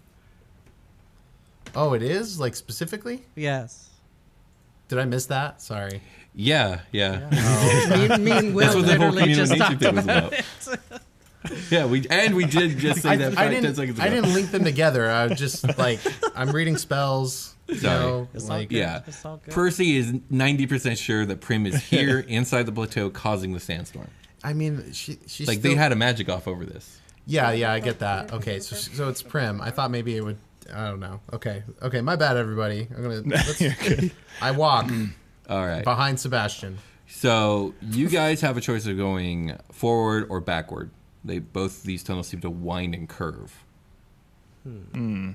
[1.76, 3.24] Oh, it is like specifically.
[3.36, 3.90] Yes.
[4.88, 5.62] Did I miss that?
[5.62, 6.02] Sorry.
[6.36, 7.30] Yeah, yeah.
[8.18, 10.04] me, me and Will That's what the whole literally communal just nature talked thing was
[10.06, 10.92] about about.
[11.70, 13.76] Yeah, we and we did just say I, that I five, ten didn't.
[13.76, 14.08] seconds ago.
[14.08, 15.10] I didn't link them together.
[15.10, 16.00] I was just like,
[16.36, 17.53] I'm reading spells.
[17.74, 18.00] You Sorry.
[18.00, 18.78] know, It's all like good.
[18.78, 19.54] Yeah, It's all good.
[19.54, 24.08] Percy is ninety percent sure that Prim is here inside the plateau, causing the sandstorm.
[24.44, 27.00] I mean, she she's Like still, they had a magic off over this.
[27.26, 28.34] Yeah, yeah, I get that.
[28.34, 29.62] Okay, so so it's Prim.
[29.62, 30.38] I thought maybe it would.
[30.74, 31.20] I don't know.
[31.34, 32.88] Okay, okay, my bad, everybody.
[32.96, 33.22] I'm gonna.
[33.26, 33.62] Let's,
[34.42, 34.90] I walk
[35.50, 35.84] All right.
[35.84, 36.78] behind Sebastian.
[37.08, 40.90] So you guys have a choice of going forward or backward.
[41.24, 43.64] They both these tunnels seem to wind and curve.
[44.64, 44.78] Hmm.
[44.94, 45.32] Hmm.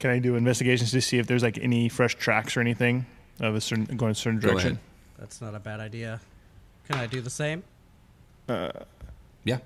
[0.00, 3.06] Can I do investigations to see if there's like any fresh tracks or anything
[3.38, 4.72] of a certain going a certain Go direction?
[4.72, 4.80] ahead.
[5.18, 6.20] That's not a bad idea.
[6.88, 7.62] Can I do the same?
[8.48, 8.70] Uh,
[9.44, 9.58] yeah.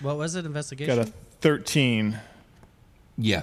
[0.00, 0.44] What was it?
[0.44, 0.94] Investigation.
[0.94, 2.18] Got a 13.
[3.16, 3.42] Yeah.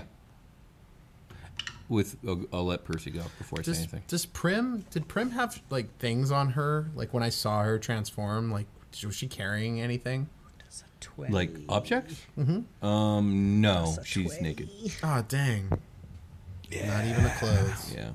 [1.89, 4.03] With I'll, I'll let Percy go before I say anything.
[4.07, 6.91] does Prim did Prim have like things on her?
[6.93, 8.67] Like when I saw her transform, like
[9.03, 10.29] was she carrying anything?
[10.69, 11.33] It's a 20.
[11.33, 12.21] Like objects?
[12.37, 12.85] Mm-hmm.
[12.85, 14.41] Um, no, she's 20.
[14.41, 14.69] naked.
[15.03, 15.67] Oh dang!
[15.69, 17.93] Not even the clothes.
[17.93, 18.11] Yeah,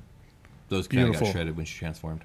[0.69, 2.21] those kind of got shredded when she transformed.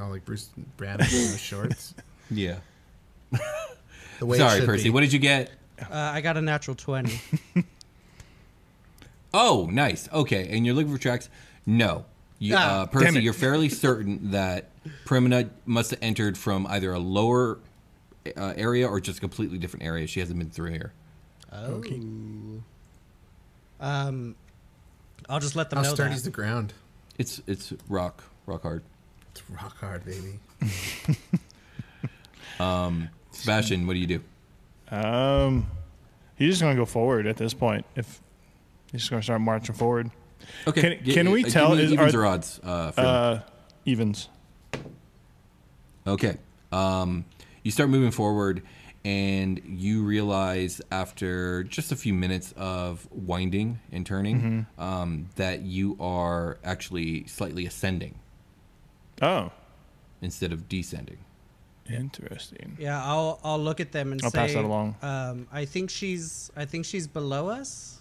[0.00, 1.94] Oh, like Bruce Banner in the shorts.
[2.30, 2.58] Yeah.
[4.18, 4.84] The way Sorry, Percy.
[4.84, 4.90] be.
[4.90, 5.50] What did you get?
[5.80, 7.20] Uh, I got a natural 20.
[9.34, 10.08] Oh, nice.
[10.12, 11.28] Okay, and you're looking for tracks.
[11.64, 12.04] No,
[12.38, 14.68] you, Ah, uh, Percy, you're fairly certain that
[15.06, 17.58] Primina must have entered from either a lower
[18.36, 20.06] uh, area or just a completely different area.
[20.06, 20.92] She hasn't been through here.
[21.52, 21.82] Oh.
[23.80, 24.36] Um,
[25.28, 26.30] I'll just let them How know sturdy's that.
[26.30, 26.72] the ground?
[27.18, 28.82] It's it's rock, rock hard.
[29.32, 30.38] It's rock hard, baby.
[32.60, 34.20] um, Sebastian, what do you do?
[34.90, 35.66] Um,
[36.36, 37.84] he's just gonna go forward at this point.
[37.96, 38.20] If
[38.90, 40.10] he's just gonna start marching forward.
[40.66, 42.60] Okay, Can- gi- can we uh, tell is- evens are- or odds?
[42.62, 43.40] Uh, Uh,
[43.84, 44.28] evens.
[46.06, 46.36] Okay.
[46.72, 47.24] Um,
[47.62, 48.62] you start moving forward,
[49.04, 55.96] and you realize after just a few minutes of winding and turning um, that you
[56.00, 58.14] are actually slightly ascending
[59.20, 59.50] Oh,
[60.20, 61.18] instead of descending.
[61.90, 62.76] interesting.
[62.78, 64.38] Yeah, I'll I'll look at them and I'll say.
[64.38, 64.96] pass that along.
[65.02, 68.00] Um, I think she's I think she's below us.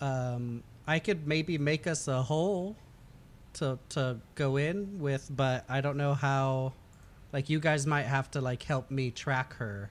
[0.00, 2.76] Um, I could maybe make us a hole
[3.54, 6.72] to to go in with, but I don't know how.
[7.32, 9.90] Like you guys might have to like help me track her.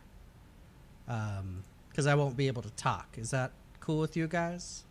[1.07, 3.17] Um, because I won't be able to talk.
[3.17, 4.83] Is that cool with you guys?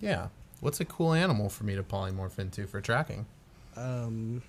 [0.00, 0.28] Yeah.
[0.60, 3.26] What's a cool animal for me to polymorph into for tracking?
[3.76, 4.42] Um,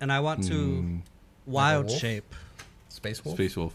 [0.00, 0.98] and I want to Hmm.
[1.46, 1.98] wild wolf?
[2.00, 2.34] shape.
[2.88, 3.36] Space Wolf?
[3.36, 3.74] Space Wolf.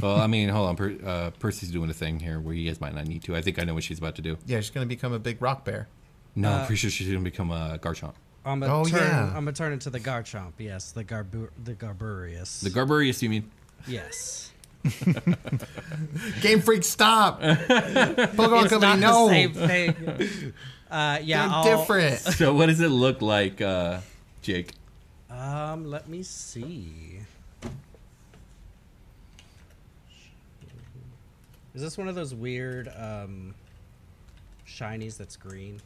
[0.00, 0.76] well, I mean, hold on.
[0.76, 3.36] Per, uh, Percy's doing a thing here where you guys might not need to.
[3.36, 4.36] I think I know what she's about to do.
[4.46, 5.88] Yeah, she's going to become a big rock bear.
[6.34, 8.14] No, Uh, I'm pretty sure she's going to become a Garchomp.
[8.44, 9.00] I'm gonna Oh, turn.
[9.00, 9.26] yeah.
[9.28, 10.52] I'm gonna turn into the Garchomp.
[10.58, 12.60] Yes, the Garbur, the Garburius.
[12.62, 13.50] The Garburius, you mean?
[13.86, 14.52] yes.
[16.40, 17.40] Game Freak, stop!
[17.42, 19.28] Pokemon it's Company, not no!
[19.28, 20.52] the same thing.
[20.90, 22.18] Uh, yeah, They're I'll, different.
[22.36, 24.00] So, what does it look like, uh,
[24.40, 24.72] Jake?
[25.30, 27.20] Um, let me see.
[31.74, 33.54] Is this one of those weird um,
[34.66, 35.80] shinies that's green?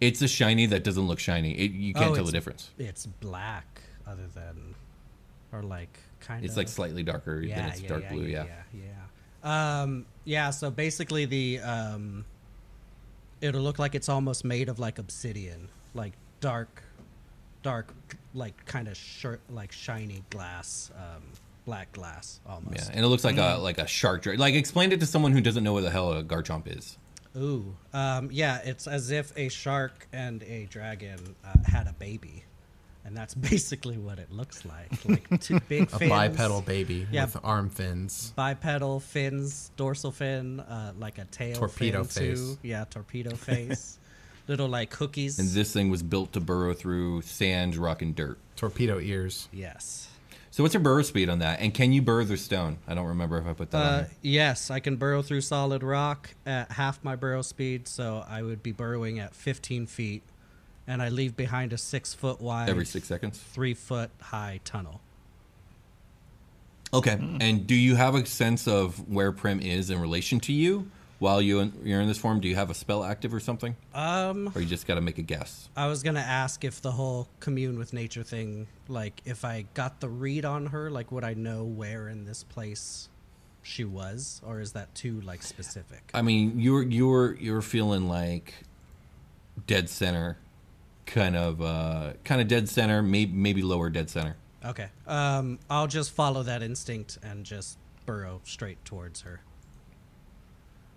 [0.00, 1.52] It's a shiny that doesn't look shiny.
[1.52, 2.70] It, you can't Oh, tell the difference.
[2.78, 4.74] It's black, other than,
[5.52, 6.44] or like kind of.
[6.46, 8.24] It's like slightly darker than it's dark blue.
[8.24, 8.44] Yeah.
[8.74, 8.82] yeah,
[9.42, 9.82] yeah.
[9.82, 10.50] Um, yeah.
[10.50, 12.24] So basically, the um,
[13.40, 16.82] it'll look like it's almost made of like obsidian, like dark,
[17.62, 17.94] dark,
[18.34, 21.22] like kind of short, like shiny glass, um,
[21.66, 22.76] black glass almost.
[22.88, 24.22] Yeah, and it looks like a like a shark.
[24.22, 26.98] dra- Like, explain it to someone who doesn't know what the hell a Garchomp is.
[27.36, 28.60] Ooh, um, yeah.
[28.64, 32.44] It's as if a shark and a dragon uh, had a baby,
[33.04, 34.90] and that's basically what it looks like.
[35.04, 36.02] Like two big fins.
[36.02, 37.24] A bipedal baby Yeah.
[37.24, 38.32] with arm fins.
[38.36, 42.36] bipedal fins, dorsal fin, uh, like a tail Torpedo fin too.
[42.36, 42.58] face.
[42.62, 43.98] Yeah, torpedo face.
[44.46, 45.38] Little like cookies.
[45.38, 48.38] And this thing was built to burrow through sand, rock, and dirt.
[48.56, 49.48] Torpedo ears.
[49.52, 50.08] yes.
[50.54, 51.58] So, what's your burrow speed on that?
[51.58, 52.78] And can you burrow through stone?
[52.86, 53.82] I don't remember if I put that on.
[53.82, 54.10] Uh, there.
[54.22, 58.62] yes, I can burrow through solid rock at half my burrow speed, so I would
[58.62, 60.22] be burrowing at 15 feet,
[60.86, 63.36] and I leave behind a six foot wide, Every six seconds.
[63.36, 65.00] three foot high tunnel.
[66.92, 67.18] Okay.
[67.40, 70.88] And do you have a sense of where Prim is in relation to you
[71.18, 72.40] while you you're in this form?
[72.40, 75.18] Do you have a spell active or something, Um, or you just got to make
[75.18, 75.68] a guess?
[75.76, 80.00] I was gonna ask if the whole commune with nature thing, like if I got
[80.00, 83.08] the read on her, like would I know where in this place
[83.62, 86.10] she was, or is that too like specific?
[86.12, 88.54] I mean, you're you're you're feeling like
[89.66, 90.36] dead center,
[91.06, 94.36] kind of uh, kind of dead center, maybe maybe lower dead center.
[94.64, 94.88] Okay.
[95.06, 99.40] Um, I'll just follow that instinct and just burrow straight towards her.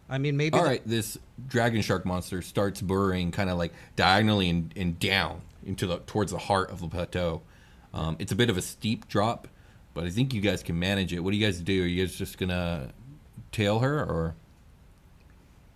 [0.09, 0.57] I mean, maybe.
[0.57, 4.97] All the- right, this dragon shark monster starts burrowing kind of like diagonally and, and
[4.99, 7.41] down into the towards the heart of the plateau.
[7.93, 9.47] Um, it's a bit of a steep drop,
[9.93, 11.19] but I think you guys can manage it.
[11.19, 11.83] What do you guys do?
[11.83, 12.89] Are you guys just gonna
[13.51, 14.35] tail her or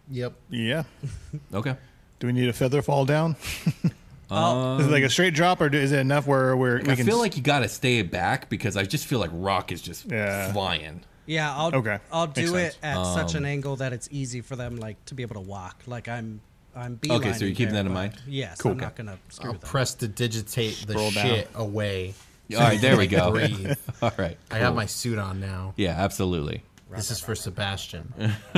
[0.10, 0.34] Yep.
[0.50, 0.84] Yeah.
[1.54, 1.76] okay?
[2.20, 3.36] Do we need a feather fall down?
[4.32, 6.96] I'll- is it like a straight drop, or is it enough where we're, we I
[6.96, 7.06] can?
[7.06, 10.10] feel s- like you gotta stay back because I just feel like rock is just
[10.10, 10.52] Yeah.
[10.54, 11.02] flying.
[11.26, 11.74] Yeah, I'll.
[11.76, 12.00] Okay.
[12.12, 12.78] I'll Makes do it sense.
[12.84, 15.42] at such Um, an angle that it's easy for them, like, to be able to
[15.42, 15.82] walk.
[15.88, 16.42] Like I'm.
[16.76, 16.96] I'm.
[16.96, 18.14] Being Okay, so you're keeping there, that in mind?
[18.28, 18.60] Yes.
[18.62, 18.72] Cool.
[18.72, 21.26] I'm not gonna screw I'll with prestidigitate the Scroll down.
[21.26, 22.14] shit away.
[22.54, 23.32] All right, there we go.
[23.32, 23.74] Breathe.
[24.02, 25.74] All right, I have my suit on now.
[25.78, 26.64] yeah, absolutely.
[26.94, 28.14] This is for Sebastian.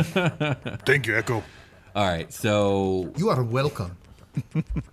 [0.85, 1.43] Thank you, Echo.
[1.95, 3.95] All right, so You are welcome.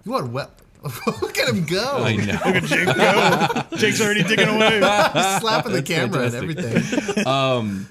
[0.05, 0.51] You are wel.
[1.07, 1.99] Look at him go.
[1.99, 2.61] I know.
[2.61, 3.77] Jake, go.
[3.77, 4.75] Jake's already digging away.
[5.13, 6.59] He's slapping the camera and fantastic.
[6.59, 7.27] everything.
[7.27, 7.89] Um,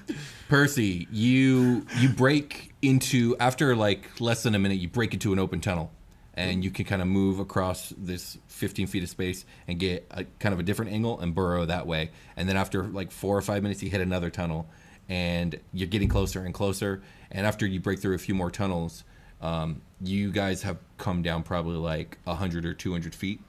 [0.48, 5.38] Percy, you you break into after like less than a minute, you break into an
[5.38, 5.92] open tunnel,
[6.34, 10.24] and you can kind of move across this 15 feet of space and get a
[10.40, 12.10] kind of a different angle and burrow that way.
[12.36, 14.68] And then after like four or five minutes, you hit another tunnel,
[15.08, 17.02] and you're getting closer and closer.
[17.30, 19.04] And after you break through a few more tunnels,
[19.42, 23.40] um, you guys have come down probably like 100 or 200 feet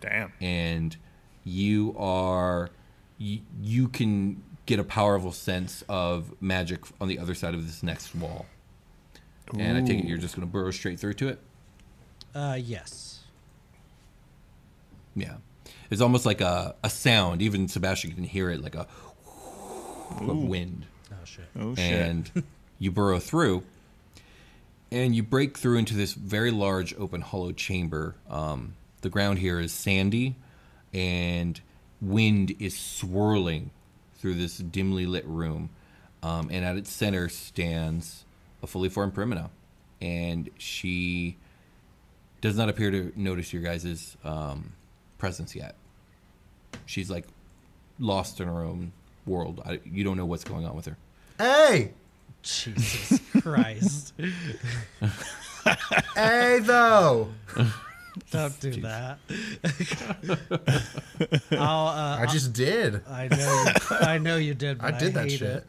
[0.00, 0.32] Damn.
[0.40, 0.96] and
[1.44, 2.70] you are
[3.18, 7.82] you, you can get a powerful sense of magic on the other side of this
[7.82, 8.46] next wall
[9.58, 11.38] and i take it you're just going to burrow straight through to it
[12.34, 13.20] Uh, yes.
[15.16, 15.34] yeah
[15.90, 18.86] it's almost like a, a sound even sebastian can hear it like a
[20.20, 21.44] of wind Oh shit.
[21.58, 21.84] Oh shit.
[21.92, 22.44] and
[22.78, 23.62] you burrow through
[24.92, 28.16] and you break through into this very large open hollow chamber.
[28.28, 30.36] Um, the ground here is sandy
[30.92, 31.60] and
[32.00, 33.70] wind is swirling
[34.16, 35.70] through this dimly lit room.
[36.22, 38.24] Um, and at its center stands
[38.62, 39.50] a fully formed primina.
[40.00, 41.36] And she
[42.40, 44.72] does not appear to notice your guys' um,
[45.18, 45.76] presence yet.
[46.86, 47.26] She's like
[47.98, 48.92] lost in her own
[49.26, 49.62] world.
[49.64, 50.96] I, you don't know what's going on with her.
[51.38, 51.92] Hey,
[52.42, 54.14] Jesus Christ!
[56.14, 57.28] hey, though.
[58.30, 59.18] Don't do that.
[61.52, 63.02] I'll, uh, I just did.
[63.08, 63.64] I know.
[63.66, 64.78] You, I know you did.
[64.80, 65.42] But I did that shit.
[65.42, 65.66] It.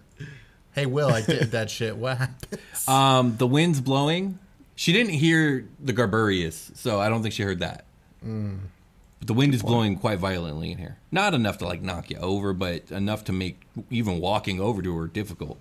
[0.73, 1.97] Hey, Will, I did that shit.
[1.97, 2.61] What happened?
[2.87, 4.39] Um, the wind's blowing.
[4.75, 7.85] She didn't hear the Garburius, so I don't think she heard that.
[8.21, 10.97] But the wind is blowing quite violently in here.
[11.11, 14.97] Not enough to like knock you over, but enough to make even walking over to
[14.97, 15.59] her difficult.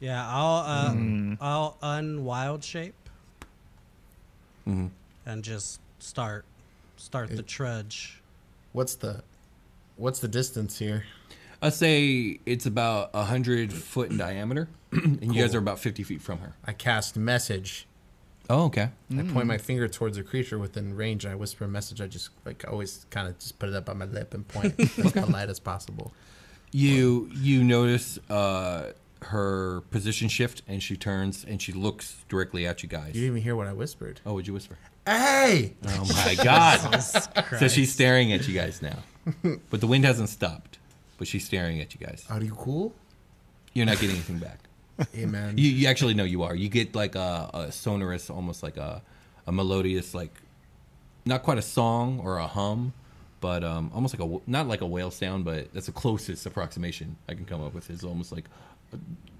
[0.00, 2.94] Yeah, I'll uh, I'll unwild shape
[4.66, 4.90] Mhm.
[5.24, 6.44] and just start
[6.96, 8.20] start the trudge.
[8.72, 9.22] What's the
[9.96, 11.04] what's the distance here?
[11.62, 16.02] I say it's about a hundred foot in diameter, and you guys are about fifty
[16.02, 16.52] feet from her.
[16.66, 17.86] I cast message.
[18.48, 18.90] Oh, okay.
[19.10, 21.24] I point my finger towards a creature within range.
[21.24, 22.00] And I whisper a message.
[22.00, 24.74] I just like always kind of just put it up on my lip and point
[24.78, 26.12] as polite as possible.
[26.70, 28.92] You you notice uh,
[29.22, 33.08] her position shift, and she turns and she looks directly at you guys.
[33.08, 34.20] You didn't even hear what I whispered.
[34.26, 34.78] Oh, would you whisper?
[35.06, 35.74] Hey!
[35.86, 37.00] Oh my god!
[37.58, 38.98] so she's staring at you guys now,
[39.70, 40.78] but the wind hasn't stopped.
[41.18, 42.26] But she's staring at you guys.
[42.28, 42.92] Are you cool?
[43.72, 44.58] You're not getting anything back.
[45.14, 45.56] Man.
[45.56, 46.54] You, you actually know you are.
[46.54, 49.02] You get like a, a sonorous, almost like a,
[49.46, 50.32] a melodious, like
[51.24, 52.92] not quite a song or a hum,
[53.40, 57.16] but um, almost like a not like a whale sound, but that's the closest approximation
[57.28, 57.90] I can come up with.
[57.90, 58.46] Is almost like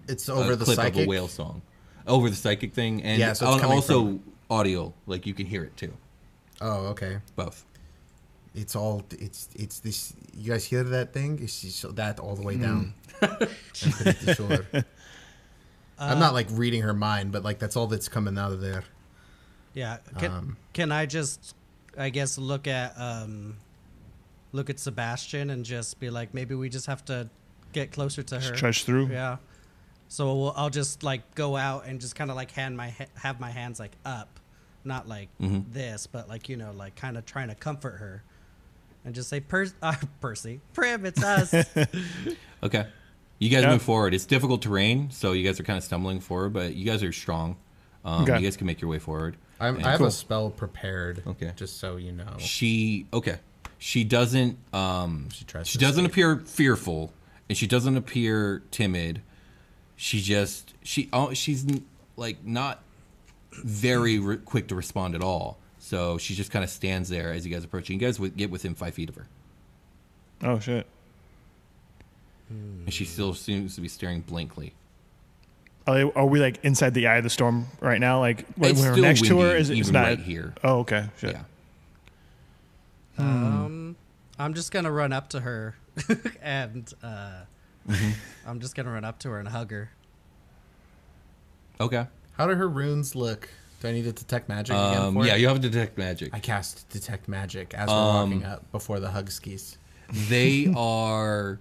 [0.08, 1.00] it's a over the clip psychic.
[1.02, 1.62] of a whale song,
[2.06, 4.92] over the psychic thing, and Yeah, so it's also from- audio.
[5.06, 5.92] Like you can hear it too,
[6.60, 7.18] Oh, okay.
[7.34, 7.64] both.
[8.54, 9.04] It's all.
[9.10, 10.14] It's it's this.
[10.34, 11.38] You guys hear that thing?
[11.42, 12.94] It's just that all the way down.
[13.20, 13.36] I'm
[13.74, 14.82] pretty.
[15.98, 18.84] I'm not like reading her mind, but like that's all that's coming out of there.
[19.74, 19.98] Yeah.
[20.18, 21.54] Can, Um, can I just,
[21.98, 23.56] I guess, look at um,
[24.52, 27.28] look at Sebastian and just be like, maybe we just have to
[27.76, 28.40] get closer to her.
[28.40, 29.08] Just trudge through.
[29.08, 29.36] Yeah.
[30.08, 33.06] So we'll, I'll just like go out and just kind of like hand my ha-
[33.16, 34.40] have my hands like up,
[34.84, 35.72] not like Mm-hmm.
[35.72, 38.22] this, but like you know like kind of trying to comfort her,
[39.04, 41.52] and just say, per- uh, Percy, Prim, it's us.
[42.62, 42.86] Okay.
[43.38, 43.72] You guys Yeah.
[43.72, 44.14] move forward.
[44.14, 47.12] It's difficult terrain, so you guys are kind of stumbling forward, but you guys are
[47.12, 47.56] strong.
[48.04, 48.38] Um, Okay.
[48.38, 49.36] You guys can make your way forward.
[49.60, 50.06] I'm, And- I have Cool.
[50.06, 51.22] a spell prepared.
[51.26, 51.52] Okay.
[51.56, 52.34] Just so you know.
[52.38, 53.38] She okay.
[53.78, 56.12] She doesn't um She tries she doesn't escape.
[56.12, 57.12] appear fearful
[57.48, 59.22] and she doesn't appear timid.
[59.96, 61.64] She just she oh, she's
[62.16, 62.82] like not
[63.52, 65.58] very re- quick to respond at all.
[65.78, 67.88] So she just kind of stands there as you guys approach.
[67.88, 69.26] You guys get within five feet of her,
[70.42, 70.86] Oh shit.
[72.50, 74.74] and she still seems to be staring blankly.
[75.86, 78.18] Are, they, are we like inside the eye of the storm right now?
[78.18, 79.78] Like when It's we're still next to her, is it?
[79.78, 80.52] It's even not right here.
[80.64, 81.06] Oh okay.
[81.18, 81.34] Shit.
[81.36, 81.42] Yeah.
[83.18, 83.96] um,
[84.38, 85.76] I'm just gonna run up to her,
[86.42, 87.40] and uh,
[87.88, 88.10] Mm-hmm.
[88.48, 89.90] I'm just gonna run up to her and hug her.
[91.80, 92.06] Okay.
[92.32, 93.48] How do her runes look?
[93.80, 95.40] Do I need to detect magic again Um, for yeah, it?
[95.40, 96.30] you have to detect magic.
[96.34, 99.78] I cast detect magic as we're Um, walking up before the hug skis.
[100.28, 101.60] They are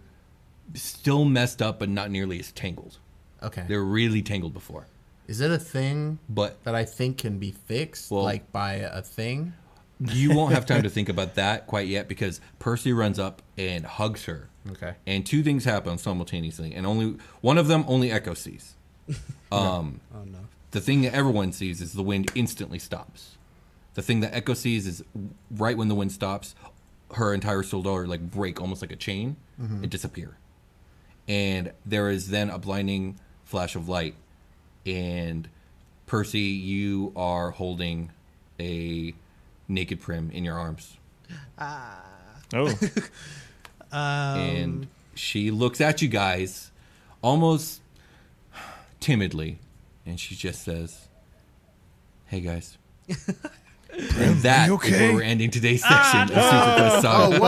[0.74, 2.98] still messed up, but not nearly as tangled.
[3.44, 3.66] Okay.
[3.68, 4.88] They were really tangled before,
[5.28, 9.02] Is it a thing but that I think can be fixed, Well- like by a
[9.02, 9.54] thing?
[10.00, 13.86] You won't have time to think about that quite yet because Percy runs up and
[13.86, 14.96] hugs her, Okay.
[15.08, 18.76] and two things happen simultaneously, and only one of them only Echo sees.
[19.52, 20.40] Um, Oh no.
[20.72, 23.38] the thing that everyone sees is the wind instantly stops.
[23.94, 25.04] The thing that Echo sees is
[25.52, 26.56] right when the wind stops,
[27.14, 30.36] her entire solar like break almost like a chain and disappear.
[31.30, 34.16] And there is then a blinding flash of light,
[34.86, 35.48] and
[36.08, 38.12] Percy, you are holding
[38.60, 39.14] a
[39.68, 40.98] naked Prim in your arms,
[41.58, 42.04] ah.
[42.54, 42.74] Oh.
[43.92, 46.72] Um, and she looks at you guys
[47.22, 47.80] almost
[49.00, 49.60] timidly,
[50.06, 51.08] and she just says,
[52.26, 54.92] "Hey guys." and that is you okay?
[54.92, 57.36] where we're ending today's section of Super Quest Saga.
[57.36, 57.40] Oh,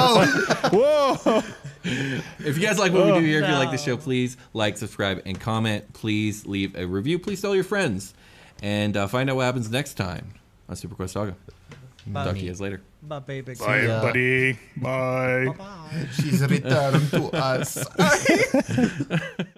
[0.71, 1.13] whoa!
[1.25, 1.43] Whoa.
[1.83, 4.77] If you guys like what we do here, if you like the show, please like,
[4.77, 5.91] subscribe, and comment.
[5.93, 7.17] Please leave a review.
[7.19, 8.13] Please tell your friends.
[8.61, 10.33] And uh, find out what happens next time
[10.67, 11.35] on Super Quest Saga.
[12.13, 12.81] Talk to you guys later.
[13.03, 13.55] Bye, baby.
[13.55, 14.01] Bye, ya.
[14.01, 14.53] buddy.
[14.77, 15.53] Bye.
[15.57, 16.07] Bye.
[16.13, 17.85] She's returned to us.